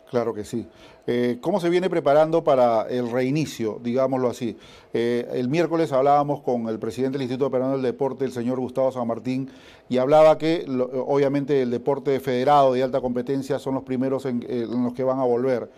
[0.09, 0.67] Claro que sí.
[1.07, 4.57] Eh, ¿Cómo se viene preparando para el reinicio, digámoslo así?
[4.93, 8.91] Eh, el miércoles hablábamos con el presidente del Instituto Peruano del Deporte, el señor Gustavo
[8.91, 9.49] San Martín,
[9.87, 10.65] y hablaba que
[11.07, 15.23] obviamente el deporte federado de alta competencia son los primeros en los que van a
[15.23, 15.69] volver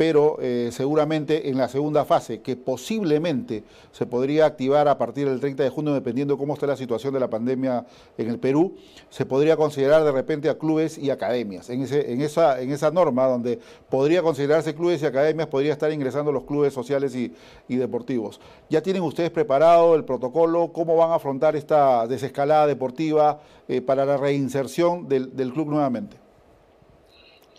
[0.00, 5.40] pero eh, seguramente en la segunda fase, que posiblemente se podría activar a partir del
[5.40, 7.84] 30 de junio, dependiendo cómo esté la situación de la pandemia
[8.16, 8.76] en el Perú,
[9.10, 11.68] se podría considerar de repente a clubes y academias.
[11.68, 13.58] En, en, esa, en esa norma donde
[13.90, 17.34] podría considerarse clubes y academias, podría estar ingresando los clubes sociales y,
[17.68, 18.40] deportivos.
[18.70, 20.72] ¿Ya tienen ustedes preparado el protocolo?
[20.72, 26.29] ¿Cómo van a afrontar esta desescalada deportiva eh, para la reinserción del, del club nuevamente?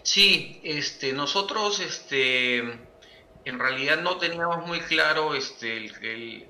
[0.04, 5.78] Sí, este, nosotros este, en realidad no teníamos muy claro este,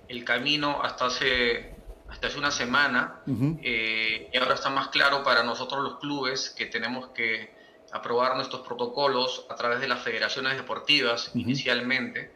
[0.08, 1.76] el, camino hasta hace,
[2.10, 3.22] hasta hace una semana
[3.62, 7.54] eh, y ahora está más claro para nosotros los clubes que tenemos que
[7.92, 12.34] aprobar nuestros protocolos a través de las federaciones deportivas inicialmente.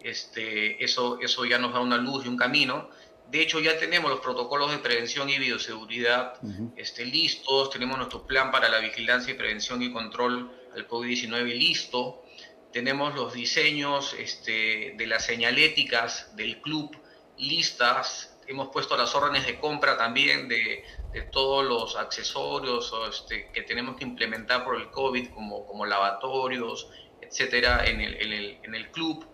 [0.00, 2.88] Este, eso, eso ya nos da una luz y un camino.
[3.30, 6.34] De hecho, ya tenemos los protocolos de prevención y bioseguridad
[6.76, 12.24] este, listos, tenemos nuestro plan para la vigilancia y prevención y control al COVID-19 listo,
[12.72, 16.96] tenemos los diseños este, de las señaléticas del club
[17.36, 20.84] listas, hemos puesto las órdenes de compra también de,
[21.32, 26.88] todos los accesorios este, que tenemos que implementar por el COVID, como, como lavatorios,
[27.20, 29.26] etcétera, en el, en el, en el club.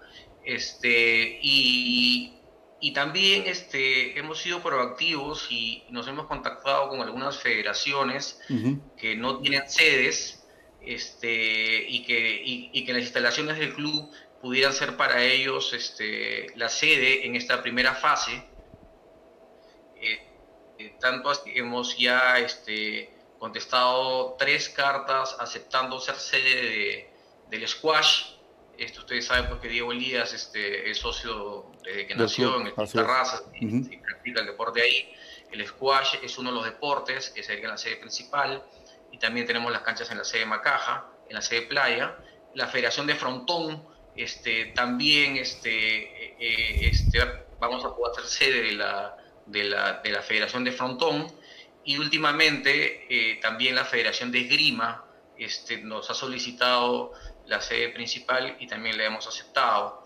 [0.45, 2.39] Este, y,
[2.85, 8.39] y también este, hemos sido proactivos y nos hemos contactado con algunas federaciones
[8.99, 10.47] que no tienen sedes
[10.83, 14.11] este, y, que, y, que las instalaciones del club
[14.43, 18.45] pudieran ser para ellos este, la sede en esta primera fase.
[19.97, 20.19] Eh,
[20.79, 27.09] eh, tanto hemos ya este, contestado tres cartas aceptando ser sede
[27.49, 28.34] del squash
[28.79, 33.45] esto ustedes saben porque Diego Elías este, es socio desde que nació en el Terrazas
[33.61, 35.15] y, practica el deporte ahí.
[35.51, 38.65] El squash es uno de los deportes que sería la sede principal
[39.13, 42.17] y también tenemos las canchas en la sede Macaja, en la sede Playa.
[42.55, 43.83] La Federación de Frontón
[44.17, 45.71] este, también este,
[46.27, 47.21] eh, eh, este,
[47.59, 49.17] vamos a poder ser sede de la,
[49.47, 51.27] de la, de la Federación de Frontón
[51.85, 55.05] y últimamente eh, también la Federación de Esgrima
[55.37, 57.13] este, nos ha solicitado
[57.47, 60.05] la sede principal y también le hemos aceptado.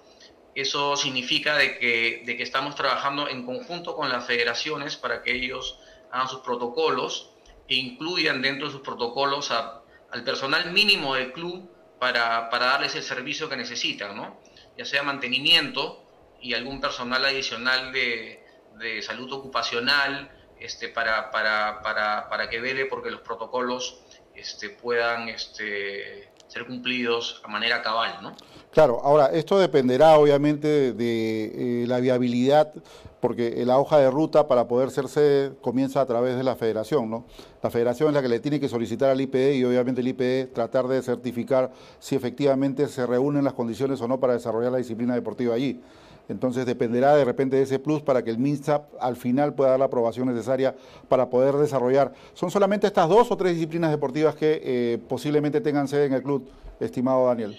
[0.54, 5.32] Eso significa de que, de que estamos trabajando en conjunto con las federaciones para que
[5.32, 5.78] ellos
[6.10, 7.30] hagan sus protocolos
[7.68, 13.02] e incluyan dentro de sus protocolos al personal mínimo del club para, para, darles el
[13.02, 14.40] servicio que necesitan, ¿no?
[14.76, 16.04] ya sea mantenimiento
[16.40, 18.42] y algún personal adicional de,
[18.78, 20.30] de salud ocupacional
[20.60, 24.00] este, para, para, para, para que vele porque los protocolos
[24.34, 28.32] este, puedan este, ser cumplidos a manera cabal, ¿no?
[28.72, 32.72] Claro, ahora, esto dependerá obviamente de, eh, la viabilidad,
[33.20, 37.24] porque la hoja de ruta para poder ser comienza a través de la federación, ¿no?
[37.62, 40.50] La federación es la que le tiene que solicitar al IPE y obviamente el IPE
[40.54, 45.14] tratar de certificar si efectivamente se reúnen las condiciones o no para desarrollar la disciplina
[45.14, 45.80] deportiva allí.
[46.28, 49.78] Entonces dependerá de repente de ese plus para que el MINSAP al final pueda dar
[49.78, 50.74] la aprobación necesaria
[51.08, 52.12] para poder desarrollar.
[52.34, 56.22] ¿Son solamente estas dos o tres disciplinas deportivas que eh, posiblemente tengan sede en el
[56.22, 56.50] club,
[56.80, 57.58] estimado Daniel?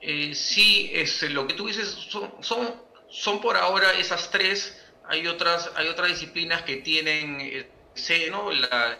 [0.00, 2.68] Eh, sí, es, lo que tú dices son, son,
[3.08, 8.50] son por ahora esas tres, hay otras, hay otras disciplinas que tienen eh, sede, ¿no?
[8.52, 8.98] La,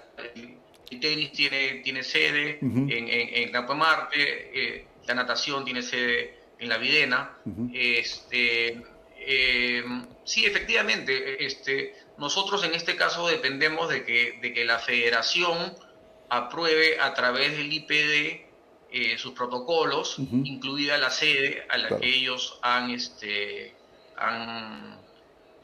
[0.90, 6.38] el tenis tiene, tiene sede en, en, Campo de Marte, eh, la natación tiene sede
[6.64, 7.36] en la Videna.
[7.72, 8.82] este,
[9.18, 9.84] eh,
[10.24, 15.76] sí, efectivamente, este, nosotros en este caso dependemos de que, de que la federación
[16.28, 18.44] apruebe a través del IPD
[18.90, 23.74] eh, sus protocolos, incluida la sede a la que ellos han, este,
[24.16, 24.98] han,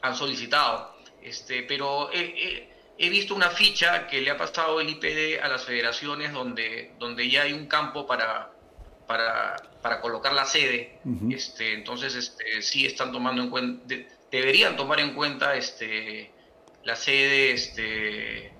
[0.01, 0.95] han solicitado.
[1.21, 6.33] Este, pero he visto una ficha que le ha pasado el IPD a las federaciones
[6.33, 8.51] donde, donde ya hay un campo para,
[9.07, 10.99] para, colocar la sede.
[11.29, 13.95] este, entonces, este, sí están tomando en cuenta,
[14.31, 16.31] deberían tomar en cuenta este,
[16.83, 18.53] la sede este,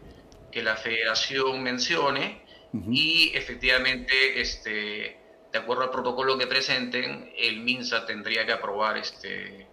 [0.52, 2.42] que la federación mencione
[2.90, 5.18] y efectivamente, este,
[5.52, 9.68] de acuerdo al protocolo que presenten, el MINSA tendría que aprobar este,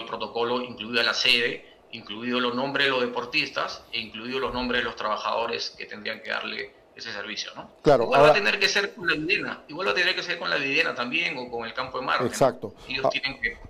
[0.00, 4.80] el protocolo, incluida la sede incluidos los nombres de los deportistas e incluidos los nombres
[4.80, 7.70] de los trabajadores que tendrían que darle ese servicio, ¿no?
[7.82, 8.04] Claro.
[8.04, 10.36] Igual va a tener que ser con la videna, igual va a tener que ser
[10.36, 12.20] con la videna también o con el campo de mar.
[12.26, 12.74] Exacto.
[13.04, 13.10] Ah,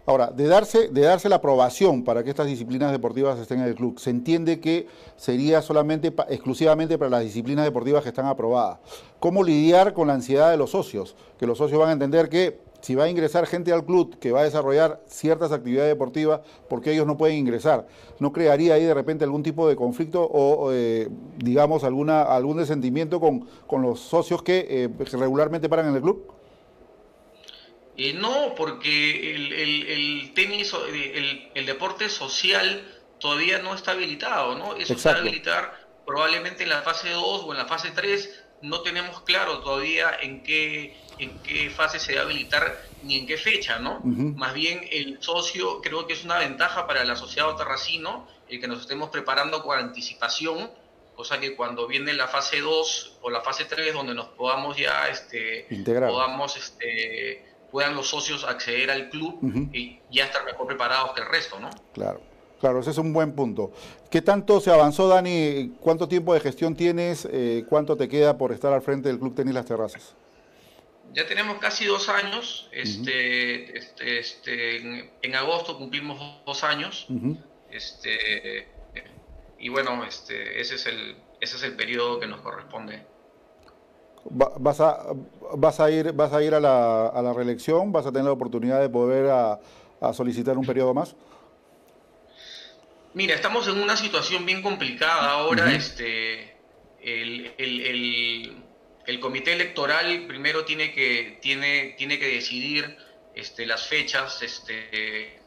[0.07, 3.75] ahora, de darse, de darse la aprobación para que estas disciplinas deportivas estén en el
[3.75, 8.79] club, se entiende que sería solamente, exclusivamente para las disciplinas deportivas que están aprobadas.
[9.21, 11.15] ¿Cómo lidiar con la ansiedad de los socios?
[11.39, 14.33] Que los socios van a entender que si va a ingresar gente al club que
[14.33, 17.87] va a desarrollar ciertas actividades deportivas, porque ellos no pueden ingresar?
[18.19, 23.21] ¿No crearía ahí de repente algún tipo de conflicto o, eh, digamos, alguna, algún desentimiento
[23.21, 26.33] con, con los socios que eh, regularmente paran en el club?
[27.97, 30.73] Eh, no, porque el, el, tenis,
[31.55, 32.81] el, deporte social
[33.19, 34.77] todavía no está habilitado, ¿no?
[34.77, 38.45] Eso se va a habilitar probablemente en la fase 2 o en la fase 3,
[38.63, 43.37] no tenemos claro todavía en qué en qué fase se debe habilitar ni en qué
[43.37, 44.01] fecha, ¿no?
[44.03, 48.69] Más bien el socio creo que es una ventaja para el asociado terracino el que
[48.69, 50.71] nos estemos preparando con anticipación,
[51.15, 55.09] cosa que cuando viene la fase 2 o la fase 3 donde nos podamos ya
[55.09, 56.11] este Integrar.
[56.11, 59.39] podamos este puedan los socios acceder al club
[59.73, 61.69] y ya estar mejor preparados que el resto, ¿no?
[61.93, 62.23] Claro.
[62.61, 63.71] Claro, ese es un buen punto.
[64.11, 65.75] ¿Qué tanto se avanzó, Dani?
[65.81, 67.29] ¿Cuánto tiempo de gestión tienes?
[67.31, 70.15] Eh, ¿Cuánto te queda por estar al frente del Club Tenis Las Terrazas?
[71.15, 72.69] ya tenemos casi dos años.
[72.73, 77.07] Este, este, este, en, agosto cumplimos dos años.
[77.71, 78.69] este,
[79.59, 83.05] y bueno, este, ese, es el, ese es el periodo que nos corresponde.
[84.31, 85.07] ¿Vas a,
[85.57, 87.93] vas a ir, vas a, ir a, la, a la reelección?
[87.93, 89.59] ¿Vas a tener la oportunidad de poder a,
[90.13, 91.17] solicitar un periodo más?
[93.15, 95.73] Mira, estamos en una situación bien complicada ahora.
[95.73, 96.57] este,
[97.01, 98.65] el, el
[99.09, 102.99] el comité electoral primero tiene que, tiene, tiene que decidir
[103.35, 105.41] este, las fechas este,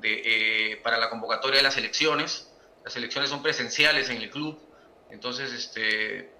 [0.00, 2.52] eh, para la convocatoria de las elecciones.
[2.84, 4.60] Las elecciones son presenciales en el club,
[5.10, 6.30] entonces este,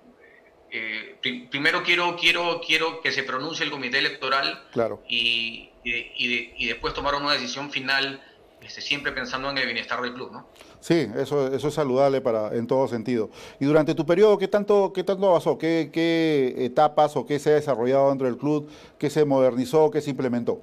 [0.70, 1.16] eh,
[1.50, 5.02] primero quiero, quiero, quiero que se pronuncie el comité electoral claro.
[5.08, 8.22] y, y, después tomar una decisión final,
[8.62, 10.32] este, siempre pensando en el bienestar del club.
[10.32, 10.48] ¿no?
[10.80, 13.30] Sí, eso, eso es saludable para, en todo sentido.
[13.58, 15.58] Y durante tu periodo, ¿qué tanto, qué tanto avanzó?
[15.58, 18.70] ¿Qué, ¿Qué etapas o qué se ha desarrollado dentro del club?
[18.98, 19.90] ¿Qué se modernizó?
[19.90, 20.62] ¿Qué se implementó?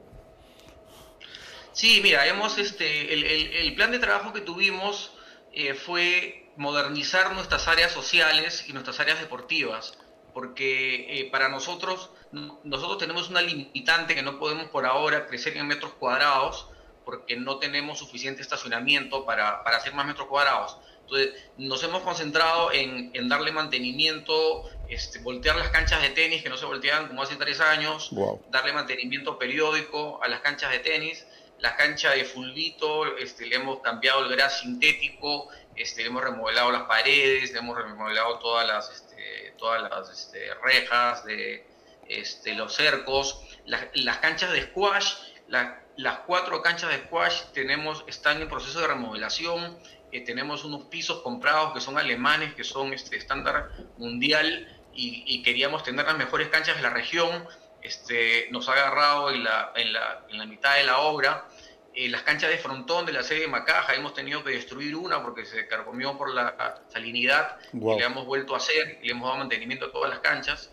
[1.77, 5.11] Sí, mira, hemos, este, el, el, plan de trabajo que tuvimos
[5.53, 9.95] eh, fue modernizar nuestras áreas sociales y nuestras áreas deportivas,
[10.33, 15.67] porque eh, para nosotros, nosotros tenemos una limitante que no podemos por ahora crecer en
[15.67, 16.67] metros cuadrados,
[17.07, 20.75] porque no tenemos suficiente estacionamiento para, para hacer más metros cuadrados.
[21.03, 26.49] Entonces, nos hemos concentrado en, en, darle mantenimiento, este, voltear las canchas de tenis que
[26.49, 28.09] no se volteaban como hace tres años,
[28.51, 31.25] darle mantenimiento periódico a las canchas de tenis.
[31.59, 35.47] La cancha de fulbito, este, le hemos cambiado el gras sintético,
[35.77, 40.53] este, le hemos remodelado las paredes, le hemos remodelado todas las, este, todas las este,
[40.55, 41.65] rejas de
[42.09, 45.13] este, los cercos, las, las canchas de squash,
[45.47, 49.77] la, las cuatro canchas de squash tenemos, están en proceso de remodelación.
[50.11, 55.83] Eh, tenemos unos pisos comprados que son alemanes, que son este, estándar mundial y, queríamos
[55.83, 57.47] tener las mejores canchas de la región.
[57.81, 61.45] Este, nos ha agarrado en la, en la, en la mitad de la obra.
[61.93, 65.23] Eh, las canchas de frontón de la sede de Macaja, hemos tenido que destruir una
[65.23, 69.27] porque se carcomió por la salinidad y le hemos vuelto a hacer, y le hemos
[69.27, 70.69] dado mantenimiento a todas las canchas.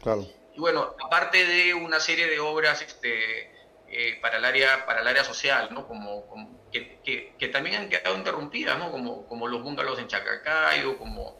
[0.54, 3.53] Y bueno, aparte de una serie de obras este,
[3.96, 5.86] eh, para, el área, para el área social, ¿no?
[5.86, 6.98] como, que,
[7.38, 8.90] que, también han quedado interrumpidas, ¿no?
[8.90, 11.38] como, como los bungalows en Chacacayo, como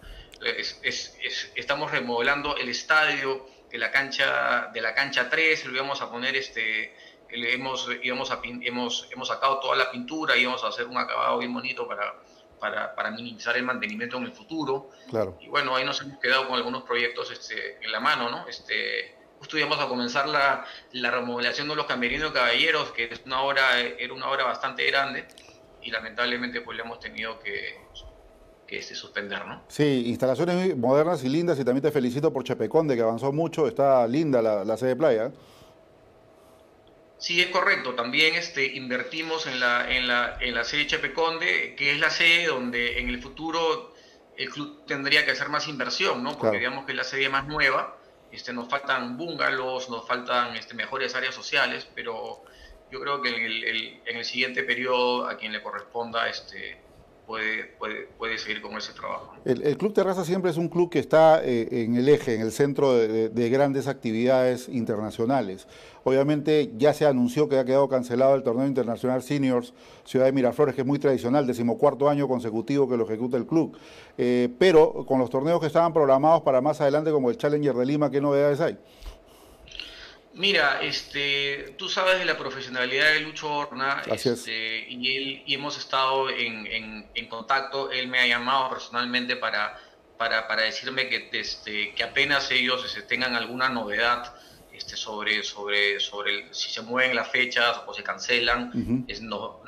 [1.56, 6.36] estamos remodelando el estadio de la cancha, de la cancha 3, lo íbamos a poner
[6.36, 6.94] este,
[7.28, 11.52] hemos, íbamos a, hemos, hemos sacado toda la pintura, íbamos a hacer un acabado bien
[11.52, 12.14] bonito para,
[12.60, 14.90] para, para, minimizar el mantenimiento en el futuro.
[15.10, 15.36] Claro.
[15.40, 18.46] Y bueno, ahí nos hemos quedado con algunos proyectos este, en la mano, ¿no?
[18.46, 23.42] Este, justo íbamos a comenzar la, la remodelación de los camerinos caballeros, que es una
[23.42, 25.26] obra, era una obra bastante grande,
[25.82, 27.76] y lamentablemente pues le hemos tenido que,
[28.66, 29.64] que este, suspender, ¿no?
[29.68, 34.06] Sí, instalaciones modernas y lindas, y también te felicito por Chepeconde, que avanzó mucho, está
[34.06, 35.32] linda la, la sede de playa.
[37.16, 37.94] Sí, es correcto.
[37.94, 42.48] También este, invertimos en la, en, la, en la sede Chepeconde, que es la sede
[42.48, 43.94] donde en el futuro
[44.36, 46.36] el club tendría que hacer más inversión, ¿no?
[46.36, 47.96] Porque digamos que es la sede más nueva.
[48.34, 52.42] Este, nos faltan bungalows, nos faltan este, mejores áreas sociales, pero
[52.90, 56.83] yo creo que en el, en el siguiente periodo a quien le corresponda este,
[57.26, 59.34] puede, puede, puede seguir con ese trabajo.
[59.44, 62.52] El, Club Terraza siempre es un club que está eh, en el eje, en el
[62.52, 65.66] centro de, grandes actividades internacionales.
[66.04, 69.72] Obviamente ya se anunció que ha quedado cancelado el torneo internacional Seniors
[70.04, 73.76] Ciudad de Miraflores, que es muy tradicional, decimocuarto año consecutivo que lo ejecuta el club.
[74.18, 77.86] Eh, pero con los torneos que estaban programados para más adelante, como el Challenger de
[77.86, 78.78] Lima, ¿qué novedades hay?
[80.34, 85.78] Mira, este, tú sabes de la profesionalidad de Lucho Horna este, y, él, y hemos
[85.78, 86.66] estado en,
[87.14, 87.92] en, contacto.
[87.92, 89.78] Él me ha llamado personalmente para,
[90.18, 94.34] para, para decirme que, este, que apenas ellos este, tengan alguna novedad
[94.72, 99.62] este, sobre, sobre, sobre si se mueven las fechas o se cancelan, no,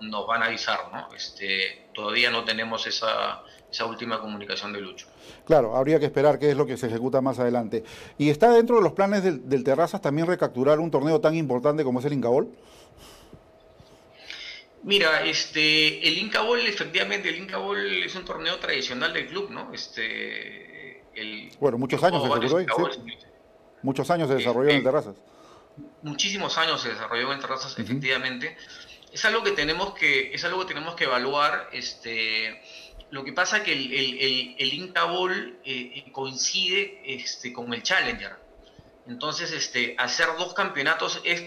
[0.00, 0.88] nos van a avisar.
[0.92, 1.12] ¿no?
[1.16, 3.42] Este, todavía no tenemos esa,
[3.72, 5.06] esa última comunicación de Lucho.
[5.46, 7.82] Claro, habría que esperar qué es lo que se ejecuta más adelante.
[8.18, 12.00] ¿Y está dentro de los planes del, Terrazas también recapturar un torneo tan importante como
[12.00, 12.48] es el Incabol?
[14.82, 19.72] Mira, este, el Incabol, efectivamente, el Incabol es un torneo tradicional del club, ¿no?
[19.72, 21.04] Este,
[21.60, 22.90] bueno, muchos años se ejecutó
[23.82, 25.16] Muchos años se desarrolló en el Terrazas.
[26.02, 28.56] Muchísimos años se desarrolló en Terrazas, efectivamente.
[29.12, 32.62] Es algo que tenemos que, es algo que tenemos que evaluar, este
[33.12, 37.72] lo que pasa es que el, el, el, Inca Bowl eh, eh, coincide este, con
[37.74, 38.36] el Challenger.
[39.06, 41.44] Entonces, este, hacer dos campeonatos es,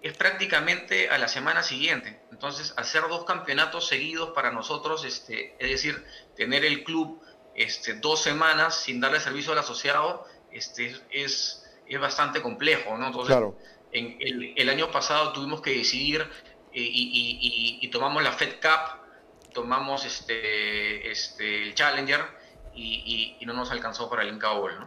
[0.00, 2.20] es prácticamente a la semana siguiente.
[2.30, 6.04] Entonces, hacer dos campeonatos seguidos para nosotros, este, es decir,
[6.36, 7.20] tener el club
[7.56, 12.96] este, dos semanas sin darle servicio al asociado, este, es, es bastante complejo.
[12.96, 13.08] ¿no?
[13.08, 13.36] Entonces,
[13.90, 16.20] en el, el, año pasado tuvimos que decidir
[16.72, 19.05] eh, y, y, y tomamos la Fed Cup
[19.56, 22.20] tomamos este, este, el Challenger
[22.74, 24.86] y, no nos alcanzó para el Inca Bowl, ¿no?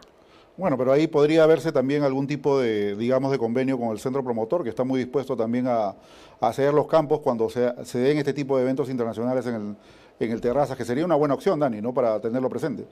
[0.56, 4.22] Bueno, pero ahí podría haberse también algún tipo de, digamos, de convenio con el centro
[4.22, 5.96] promotor, que está muy dispuesto también a,
[6.40, 9.76] a ceder los campos cuando se, se, den este tipo de eventos internacionales en el,
[10.20, 11.92] en el Terrazas, que sería una buena opción, Dani, ¿no?
[11.92, 12.86] Para tenerlo presente.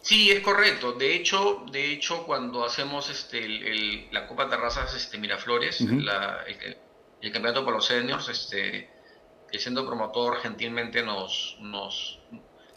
[0.00, 0.92] Sí, es correcto.
[0.94, 6.08] De hecho, de hecho cuando hacemos este, la Copa Terrazas este, Miraflores, el,
[7.20, 8.95] el, campeonato por los seniors, este,
[9.52, 12.18] el centro promotor gentilmente nos, nos,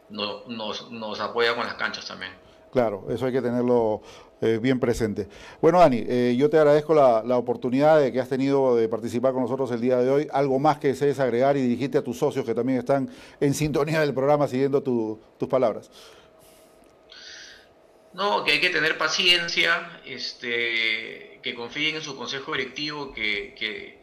[0.10, 2.32] nos, nos, apoya con las canchas también.
[2.72, 4.02] Claro, eso hay que tenerlo
[4.42, 5.28] eh, bien presente.
[5.60, 9.34] Bueno, Dani, eh, yo te agradezco la, la, oportunidad de que has tenido de participar
[9.34, 10.28] con nosotros el día de hoy.
[10.32, 13.10] Algo más que desees agregar y dirigirte a tus socios que también están
[13.40, 15.90] en sintonía del programa siguiendo tus palabras.
[18.14, 24.00] No, que hay que tener paciencia, este, que confíen en su consejo directivo, que, que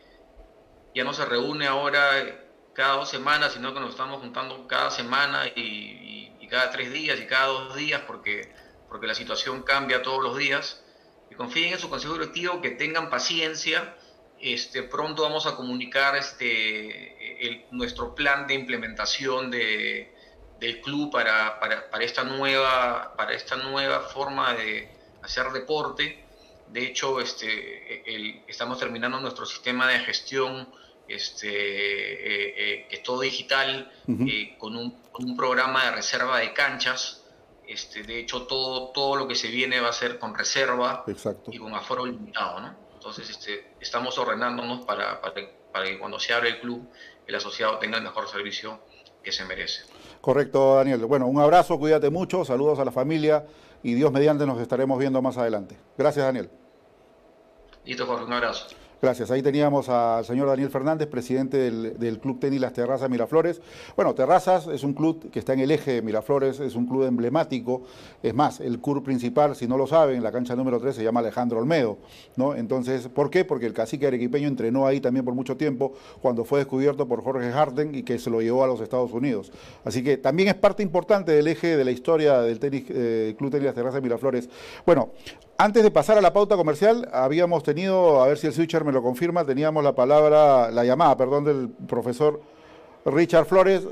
[0.95, 2.46] ya no se reúne ahora
[2.77, 6.15] cada dos semanas, sino que nos estamos juntando cada semana y,
[6.49, 8.53] cada tres días y cada dos días porque,
[8.89, 10.81] porque la situación cambia todos los días.
[11.29, 13.97] Y confíen en su consejo directivo, que tengan paciencia.
[14.39, 20.15] Este, pronto vamos a comunicar este, nuestro plan de implementación de,
[20.61, 24.89] del club para, para, para, esta nueva, para esta nueva forma de
[25.23, 26.25] hacer deporte.
[26.69, 30.69] De hecho, este, estamos terminando nuestro sistema de gestión
[31.09, 36.53] este, eh, eh, que es todo digital, eh, con, un, un, programa de reserva de
[36.53, 37.23] canchas.
[37.67, 41.05] Este, de hecho, todo, todo lo que se viene va a ser con reserva
[41.51, 42.61] y con aforo limitado.
[42.61, 42.75] ¿no?
[42.95, 45.35] Entonces, este, estamos ordenándonos para, para,
[45.73, 46.89] para, que cuando se abre el club,
[47.27, 48.81] el asociado tenga el mejor servicio
[49.23, 49.83] que se merece.
[50.21, 51.05] Correcto, Daniel.
[51.07, 53.45] Bueno, un abrazo, cuídate mucho, saludos a la familia
[53.83, 55.77] y Dios mediante nos estaremos viendo más adelante.
[55.99, 56.51] Gracias, Daniel.
[57.85, 58.67] Listo, Jorge, un abrazo.
[59.03, 59.31] Gracias.
[59.31, 63.61] Ahí teníamos al señor Daniel Fernández, presidente del, Club Tenis Las Terrazas Miraflores.
[63.95, 67.05] Bueno, Terrazas es un club que está en el eje de Miraflores, es un club
[67.05, 67.83] emblemático.
[68.23, 71.21] Es más, el club principal, si no lo saben, la cancha número 3 se llama
[71.21, 71.99] Alejandro Olmedo.
[72.37, 72.55] ¿no?
[72.55, 73.45] Entonces, ¿por qué?
[73.45, 75.93] Porque el cacique arequipeño entrenó ahí también por mucho tiempo
[76.23, 79.53] cuando fue descubierto por Jorge Harden y que se lo llevó a los Estados Unidos.
[79.85, 83.51] Así que también es parte importante del eje de la historia del tenis, eh, Club
[83.51, 84.49] Tenis Las Terrazas Miraflores.
[84.87, 85.11] Bueno,
[85.59, 88.93] antes de pasar a la pauta comercial, habíamos tenido, a ver si el switcher me
[88.93, 92.41] lo confirma, teníamos la palabra, la llamada, perdón, del profesor
[93.07, 93.87] Richard Flores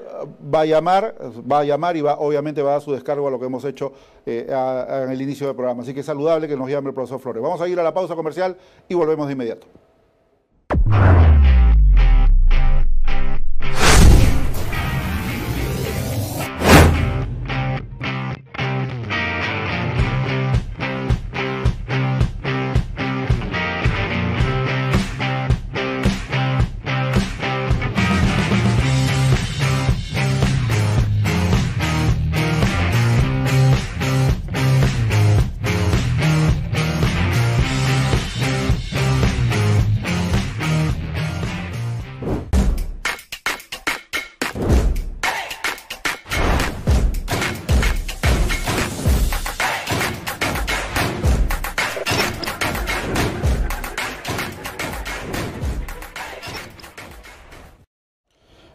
[0.52, 1.14] va a llamar,
[1.50, 3.64] va a llamar y va, obviamente va a dar su descargo a lo que hemos
[3.64, 3.92] hecho
[4.26, 5.82] eh, en el inicio del programa.
[5.82, 7.40] Así que es saludable que nos llame el profesor Flores.
[7.40, 8.56] Vamos a ir a la pausa comercial
[8.88, 9.66] y volvemos de inmediato.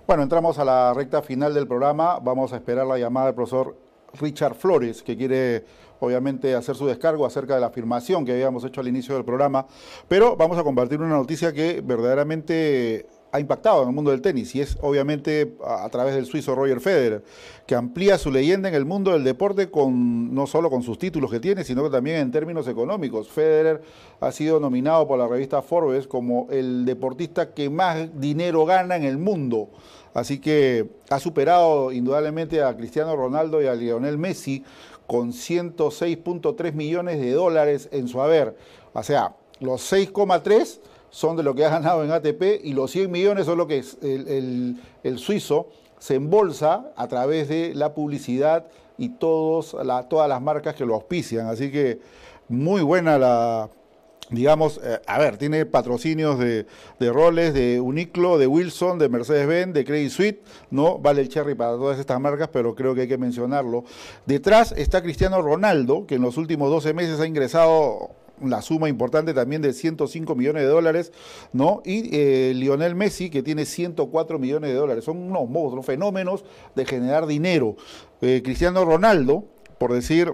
[0.09, 2.17] Bueno, entramos a la recta final del programa.
[2.17, 3.77] Vamos a esperar la llamada del profesor
[4.19, 5.63] Richard Flores, que quiere
[5.99, 9.67] obviamente hacer su descargo acerca de la afirmación que habíamos hecho al inicio del programa.
[10.07, 14.55] Pero vamos a compartir una noticia que verdaderamente ha impactado en el mundo del tenis
[14.55, 17.23] y es obviamente a, través del suizo Roger Federer,
[17.67, 21.29] que amplía su leyenda en el mundo del deporte con no solo con sus títulos
[21.29, 23.29] que tiene, sino que también en términos económicos.
[23.29, 23.81] Federer
[24.19, 29.03] ha sido nominado por la revista Forbes como el deportista que más dinero gana en
[29.03, 29.69] el mundo.
[30.13, 34.63] Así que ha superado indudablemente a Cristiano Ronaldo y a Lionel Messi
[35.07, 38.55] con 106.3 millones de dólares en su haber.
[38.93, 40.79] O sea, los 6,3
[41.09, 43.83] son de lo que ha ganado en ATP y los 100 millones son lo que
[44.01, 49.73] el, suizo se embolsa a través de la publicidad y todas
[50.29, 51.47] las marcas que lo auspician.
[51.47, 51.99] Así que
[52.47, 53.69] muy buena la,
[54.29, 56.65] digamos, eh, a ver, tiene patrocinios de,
[56.99, 61.55] de, roles, de Uniclo, de Wilson, de Mercedes-Benz, de Credit Suite, no vale el cherry
[61.55, 63.83] para todas estas marcas, pero creo que hay que mencionarlo.
[64.25, 68.11] Detrás está Cristiano Ronaldo, que en los últimos 12 meses ha ingresado
[68.41, 71.11] una suma importante también de 105 millones de dólares,
[71.53, 71.81] ¿no?
[71.85, 75.03] Y eh, Lionel Messi, que tiene 104 millones de dólares.
[75.03, 77.75] Son unos monstruos, fenómenos de generar dinero.
[78.21, 79.45] Eh, Cristiano Ronaldo,
[79.77, 80.33] por decir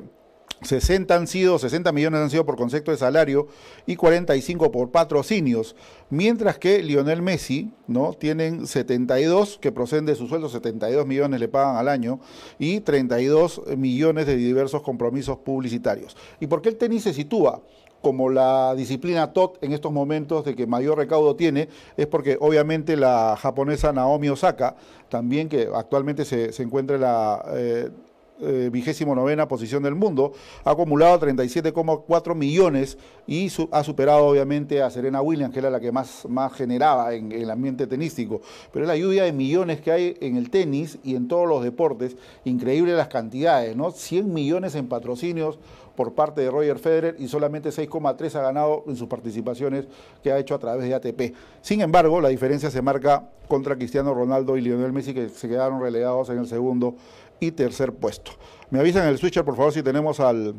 [0.61, 3.47] 60 han sido, 60 millones han sido por concepto de salario
[3.85, 5.75] y 45 por patrocinios,
[6.09, 8.13] mientras que Lionel Messi, ¿no?
[8.13, 12.19] Tienen 72 que proceden de su sueldo, 72 millones le pagan al año
[12.57, 16.15] y 32 millones de diversos compromisos publicitarios.
[16.39, 17.61] ¿Y por qué el tenis se sitúa?
[18.05, 22.95] como la disciplina TOT en estos momentos de que mayor recaudo tiene, es porque obviamente
[22.95, 24.75] la japonesa Naomi Osaka,
[25.09, 27.89] también que actualmente se, encuentra en la eh,
[28.41, 30.33] eh, vigésimo novena posición del mundo,
[30.63, 35.91] ha acumulado 37,4 millones y ha superado obviamente a Serena Williams, que era la que
[35.91, 38.41] más, más generaba en, el ambiente tenístico.
[38.73, 41.63] Pero es la lluvia de millones que hay en el tenis y en todos los
[41.63, 43.91] deportes, increíble las cantidades, ¿no?
[43.91, 45.57] 100 millones en patrocinios
[45.95, 49.85] por parte de Roger Federer y solamente 6,3 ha ganado en sus participaciones
[50.21, 51.33] que ha hecho a través de ATP.
[51.61, 55.79] Sin embargo, la diferencia se marca contra Cristiano Ronaldo y Lionel Messi, que se quedaron
[55.79, 56.95] relegados en el segundo
[57.39, 58.31] y tercer puesto.
[58.69, 60.55] Me avisan en el switcher, por favor, si tenemos al,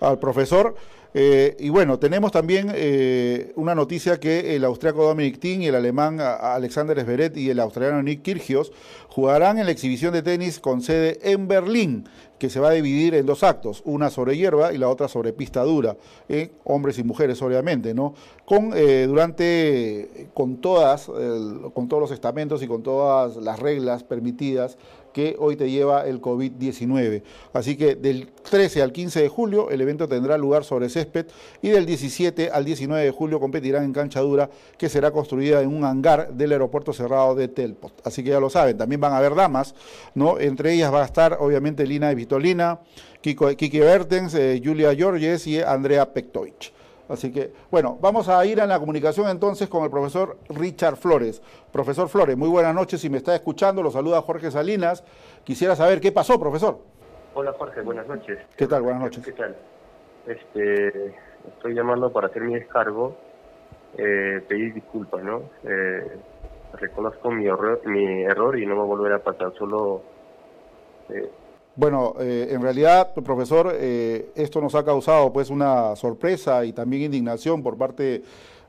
[0.00, 0.74] al, profesor.
[1.14, 5.74] Eh, y bueno, tenemos también eh, una noticia que el austriaco Dominic Thiem y el
[5.74, 8.72] alemán Alexander Zverev y el australiano Nick Kyrgios
[9.08, 13.14] jugarán en la exhibición de tenis con sede en Berlín, que se va a dividir
[13.14, 15.98] en dos actos, una sobre hierba y la otra sobre pista dura,
[16.30, 18.14] eh, hombres y mujeres obviamente, ¿no?
[18.46, 24.78] Con durante con todas con todos los estamentos y con todas las reglas permitidas
[25.12, 27.22] que hoy te lleva el COVID-19.
[27.52, 31.26] Así que del 13 al 15 de julio el evento tendrá lugar sobre césped
[31.60, 35.68] y del 17 al 19 de julio competirán en cancha dura que será construida en
[35.68, 37.92] un hangar del aeropuerto cerrado de Telpot.
[38.04, 39.74] Así que ya lo saben, también van a haber damas,
[40.14, 40.38] ¿no?
[40.38, 42.80] Entre ellas va a estar obviamente Lina Vitolina,
[43.20, 46.72] Kiki Bertens, eh, Julia Georges y Andrea Pektovich.
[47.08, 51.42] Así que, bueno, vamos a ir a la comunicación entonces con el profesor Richard Flores.
[51.72, 53.00] Profesor Flores, muy buenas noches.
[53.00, 55.04] Si me está escuchando, lo saluda Jorge Salinas.
[55.44, 56.78] Quisiera saber qué pasó, profesor.
[57.34, 58.38] Hola, Jorge, buenas noches.
[58.56, 58.82] ¿Qué tal?
[58.82, 59.24] Buenas noches.
[59.24, 59.56] ¿Qué tal?
[60.26, 61.14] Este,
[61.48, 63.16] estoy llamando para hacer mi descargo,
[63.96, 65.42] eh, pedir disculpas, ¿no?
[65.64, 66.18] Eh,
[66.74, 67.46] reconozco mi,
[67.86, 70.02] mi error y no me volverá a pasar, solo
[71.08, 71.30] eh,
[71.74, 77.04] bueno, eh, en realidad, profesor, eh, esto nos ha causado pues una sorpresa y también
[77.04, 78.22] indignación por parte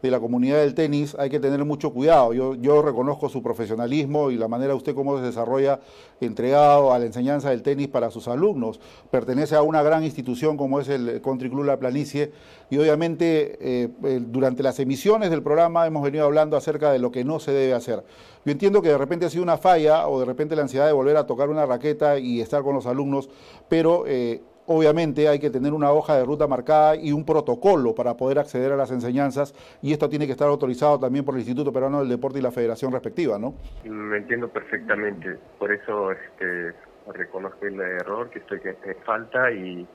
[0.08, 2.34] de la comunidad del tenis hay que tener mucho cuidado.
[2.34, 5.80] Yo, reconozco su profesionalismo y la manera usted cómo se desarrolla
[6.20, 8.82] entregado a la enseñanza del tenis para sus alumnos.
[9.10, 12.34] Pertenece a una gran institución como es el Country Club La Planicie
[12.70, 13.90] y obviamente eh,
[14.28, 17.74] durante las emisiones del programa hemos venido hablando acerca de lo que no se debe
[17.74, 18.04] hacer.
[18.44, 20.92] Yo entiendo que de repente ha sido una falla o de repente la ansiedad de
[20.92, 23.30] volver a tocar una raqueta y estar con los alumnos,
[23.70, 24.04] pero...
[24.06, 28.40] Eh, obviamente hay que tener una hoja de ruta marcada y un protocolo para poder
[28.40, 32.00] acceder a las enseñanzas y esto tiene que estar autorizado también por el Instituto Peruano
[32.00, 33.54] del Deporte y la Federación respectiva, ¿no?
[33.84, 36.74] Me entiendo perfectamente, por eso este,
[37.14, 38.76] reconozco el error que estoy que
[39.06, 39.86] falta y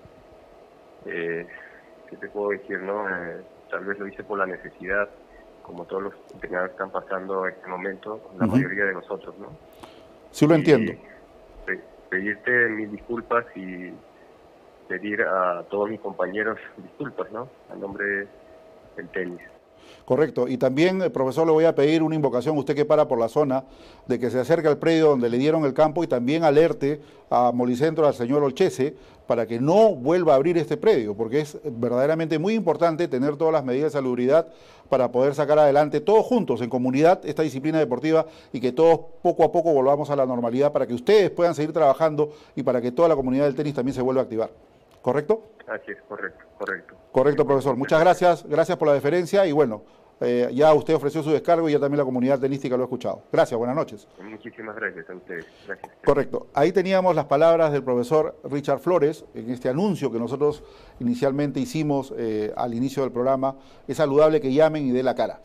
[1.07, 1.47] eh,
[2.09, 3.09] ¿qué te puedo decir, no?
[3.09, 5.09] Eh, tal vez lo hice por la necesidad,
[5.63, 9.49] como todos los entrenadores están pasando en este momento, la mayoría de nosotros, ¿no?
[10.31, 10.93] Sí lo entiendo.
[12.11, 13.93] pedirte mil disculpas y
[14.89, 17.49] pedir a todos mis compañeros disculpas, ¿no?
[17.71, 18.27] A nombre
[18.97, 19.41] del tenis.
[20.05, 20.49] Correcto.
[20.49, 23.29] Y también, eh, profesor, le voy a pedir una invocación, usted que para por la
[23.29, 23.65] zona,
[24.07, 27.01] de que se acerque al predio donde le dieron el campo y también alerte
[27.31, 28.95] a Molicentro, al señor Olchese,
[29.27, 33.53] para que no vuelva a abrir este predio, porque es verdaderamente muy importante tener todas
[33.53, 34.47] las medidas de salubridad
[34.89, 38.25] para poder sacar adelante todos juntos, en comunidad, esta disciplina deportiva
[38.55, 41.75] y que todos poco a poco volvamos a la normalidad para que ustedes puedan seguir
[41.75, 44.51] trabajando y para que toda la comunidad del tenis también se vuelva a activar.
[45.09, 45.43] ¿Correcto?
[45.67, 46.95] Así es, correcto, correcto.
[47.13, 47.77] Correcto, profesor.
[47.77, 49.83] Muchas gracias, gracias por la deferencia y bueno,
[50.21, 53.23] eh, ya usted ofreció su descargo y ya también la comunidad tenística lo ha escuchado.
[53.33, 54.07] Gracias, buenas noches.
[54.23, 55.47] Muchísimas gracias a ustedes.
[55.67, 55.93] Gracias.
[56.05, 56.49] Correcto.
[56.53, 60.63] Ahí teníamos las palabras del profesor Richard Flores en este anuncio que nosotros
[61.01, 63.57] inicialmente hicimos eh, al inicio del programa.
[63.87, 65.41] Es saludable que llamen y den la cara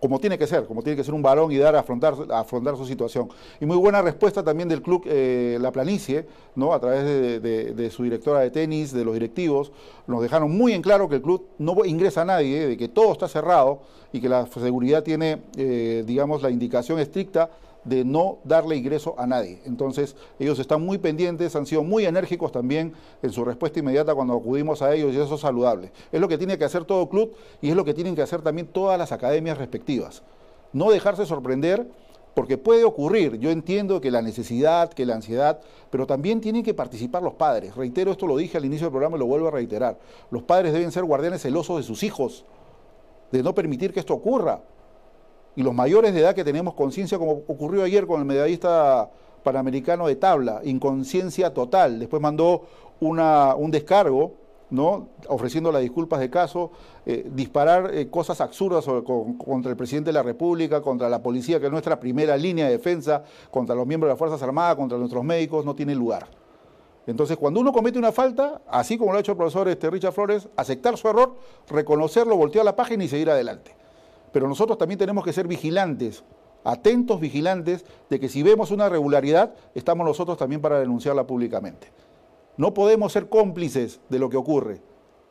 [0.00, 2.76] como tiene que ser, como tiene que ser un varón y dar a afrontar, afrontar
[2.76, 3.28] su situación.
[3.60, 6.72] Y muy buena respuesta también del club eh, La Planicie, ¿no?
[6.72, 9.72] a través de, su directora de tenis, de los directivos,
[10.06, 13.12] nos dejaron muy en claro que el club no ingresa a nadie, de que todo
[13.12, 13.82] está cerrado
[14.12, 17.50] y que la seguridad tiene, eh, digamos, la indicación estricta
[17.84, 19.60] de no darle ingreso a nadie.
[19.64, 22.92] Entonces, ellos están muy pendientes, han sido muy enérgicos también
[23.22, 25.92] en su respuesta inmediata cuando acudimos a ellos y eso es saludable.
[26.12, 28.42] Es lo que tiene que hacer todo club y es lo que tienen que hacer
[28.42, 30.22] también todas las academias respectivas.
[30.72, 31.86] No dejarse sorprender
[32.34, 36.74] porque puede ocurrir, yo entiendo que la necesidad, que la ansiedad, pero también tienen que
[36.74, 37.74] participar los padres.
[37.74, 39.98] Reitero, esto lo dije al inicio del programa y lo vuelvo a reiterar.
[40.30, 42.44] Los padres deben ser guardianes celosos de sus hijos,
[43.32, 44.62] de no permitir que esto ocurra
[45.60, 49.10] y los mayores de edad que tenemos conciencia, como ocurrió ayer con el medallista
[49.42, 51.98] panamericano de tabla, inconsciencia total.
[51.98, 52.62] Después mandó
[52.98, 54.32] una, un descargo,
[54.70, 55.08] ¿no?
[55.28, 56.70] ofreciendo las disculpas de caso,
[57.04, 58.86] eh, disparar eh, cosas absurdas
[59.44, 62.72] contra el presidente de la República, contra la policía, que es nuestra primera línea de
[62.72, 66.26] defensa, contra los miembros de las Fuerzas Armadas, contra nuestros médicos, no tiene lugar.
[67.06, 70.14] Entonces, cuando uno comete una falta, así como lo ha hecho el profesor este, Richard
[70.14, 71.36] Flores, aceptar su error,
[71.68, 73.78] reconocerlo, voltear la página y seguir adelante.
[74.32, 76.22] Pero nosotros también tenemos que ser vigilantes,
[76.64, 81.88] atentos vigilantes de que si vemos una irregularidad, estamos nosotros también para denunciarla públicamente.
[82.56, 84.80] No podemos ser cómplices de lo que ocurre.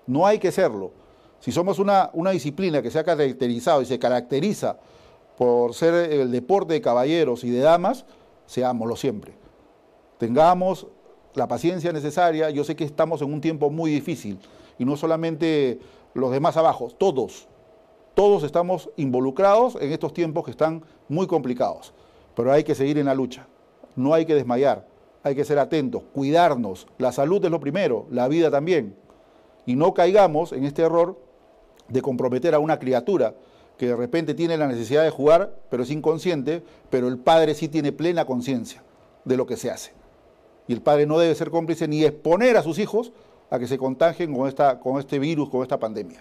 [0.08, 0.92] No hay que serlo.
[1.40, 4.78] Si somos una, una disciplina que se ha caracterizado y se caracteriza
[5.38, 8.06] por ser el deporte de caballeros y de damas,
[8.46, 9.34] seámoslo siempre.
[10.18, 10.88] Tengamos
[11.36, 12.50] la paciencia necesaria.
[12.50, 14.40] Yo sé que estamos en un tiempo muy difícil
[14.78, 15.80] y no solamente
[16.14, 17.48] los demás abajo, todos
[18.20, 21.94] todos estamos involucrados en estos tiempos que están muy complicados,
[22.36, 23.48] pero hay que seguir en la lucha,
[23.96, 24.86] no hay que desmayar,
[25.24, 28.94] hay que ser atentos, cuidarnos, la salud es lo primero, la vida también,
[29.66, 31.18] y no caigamos en este error
[31.88, 33.36] de comprometer a una criatura
[33.78, 37.70] que de repente tiene la necesidad de jugar, pero es inconsciente, pero el padre sí
[37.70, 38.84] tiene plena conciencia
[39.24, 39.94] de lo que se hace.
[40.68, 43.14] Y el padre no debe ser cómplice ni exponer a sus hijos
[43.50, 46.20] a que se contagien con, esta, con este virus, con esta pandemia.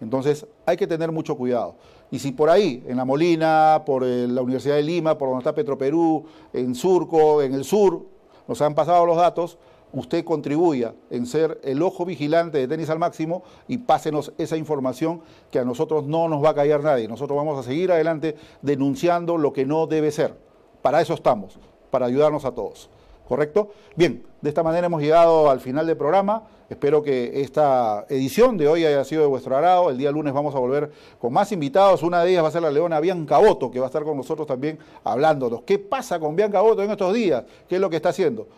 [0.00, 1.76] Entonces hay que tener mucho cuidado.
[2.10, 5.54] Y si por ahí, en La Molina, por la Universidad de Lima, por donde está
[5.54, 8.06] Petroperú, en Surco, en el sur,
[8.46, 9.58] nos han pasado los datos,
[9.92, 15.20] usted contribuya en ser el ojo vigilante de tenis al máximo y pásenos esa información
[15.50, 17.08] que a nosotros no nos va a callar nadie.
[17.08, 20.34] Nosotros vamos a seguir adelante denunciando lo que no debe ser.
[20.82, 21.58] Para eso estamos,
[21.90, 22.88] para ayudarnos a todos.
[23.28, 23.72] ¿Correcto?
[23.94, 26.44] Bien, de esta manera hemos llegado al final del programa.
[26.70, 29.90] Espero que esta edición de hoy haya sido de vuestro agrado.
[29.90, 30.90] El día lunes vamos a volver
[31.20, 32.02] con más invitados.
[32.02, 34.16] Una de ellas va a ser la leona Bianca Boto, que va a estar con
[34.16, 35.60] nosotros también hablándonos.
[35.62, 37.44] ¿Qué pasa con Bianca Boto en estos días?
[37.68, 38.48] ¿Qué es lo que está haciendo?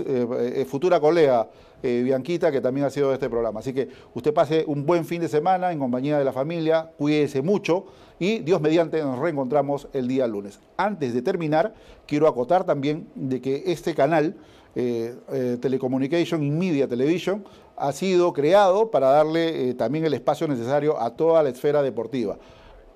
[0.00, 0.26] Eh,
[0.56, 1.48] eh, futura colega
[1.82, 3.60] eh, Bianquita, que también ha sido de este programa.
[3.60, 7.42] Así que usted pase un buen fin de semana en compañía de la familia, cuídese
[7.42, 7.84] mucho
[8.18, 10.58] y Dios mediante nos reencontramos el día lunes.
[10.76, 11.74] Antes de terminar,
[12.06, 14.36] quiero acotar también de que este canal,
[14.74, 17.44] Telecommunication y Media Television,
[17.76, 22.38] ha sido creado para darle también el espacio necesario a toda la esfera deportiva.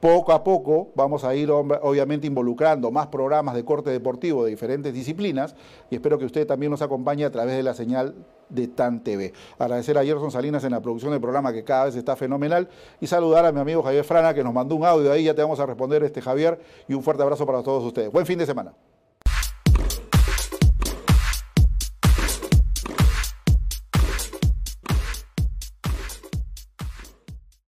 [0.01, 4.95] Poco a poco vamos a ir obviamente involucrando más programas de corte deportivo de diferentes
[4.95, 5.55] disciplinas
[5.91, 8.15] y espero que usted también nos acompañe a través de la señal
[8.49, 9.35] de TAN TV.
[9.59, 13.07] Agradecer a Gerson Salinas en la producción del programa que cada vez está fenomenal y
[13.07, 15.61] saludar a mi amigo Javier Frana que nos mandó un audio ahí, ya te vamos
[15.61, 16.59] a responder este Javier
[16.89, 18.11] y un fuerte abrazo para todos ustedes.
[18.11, 18.73] Buen fin de semana.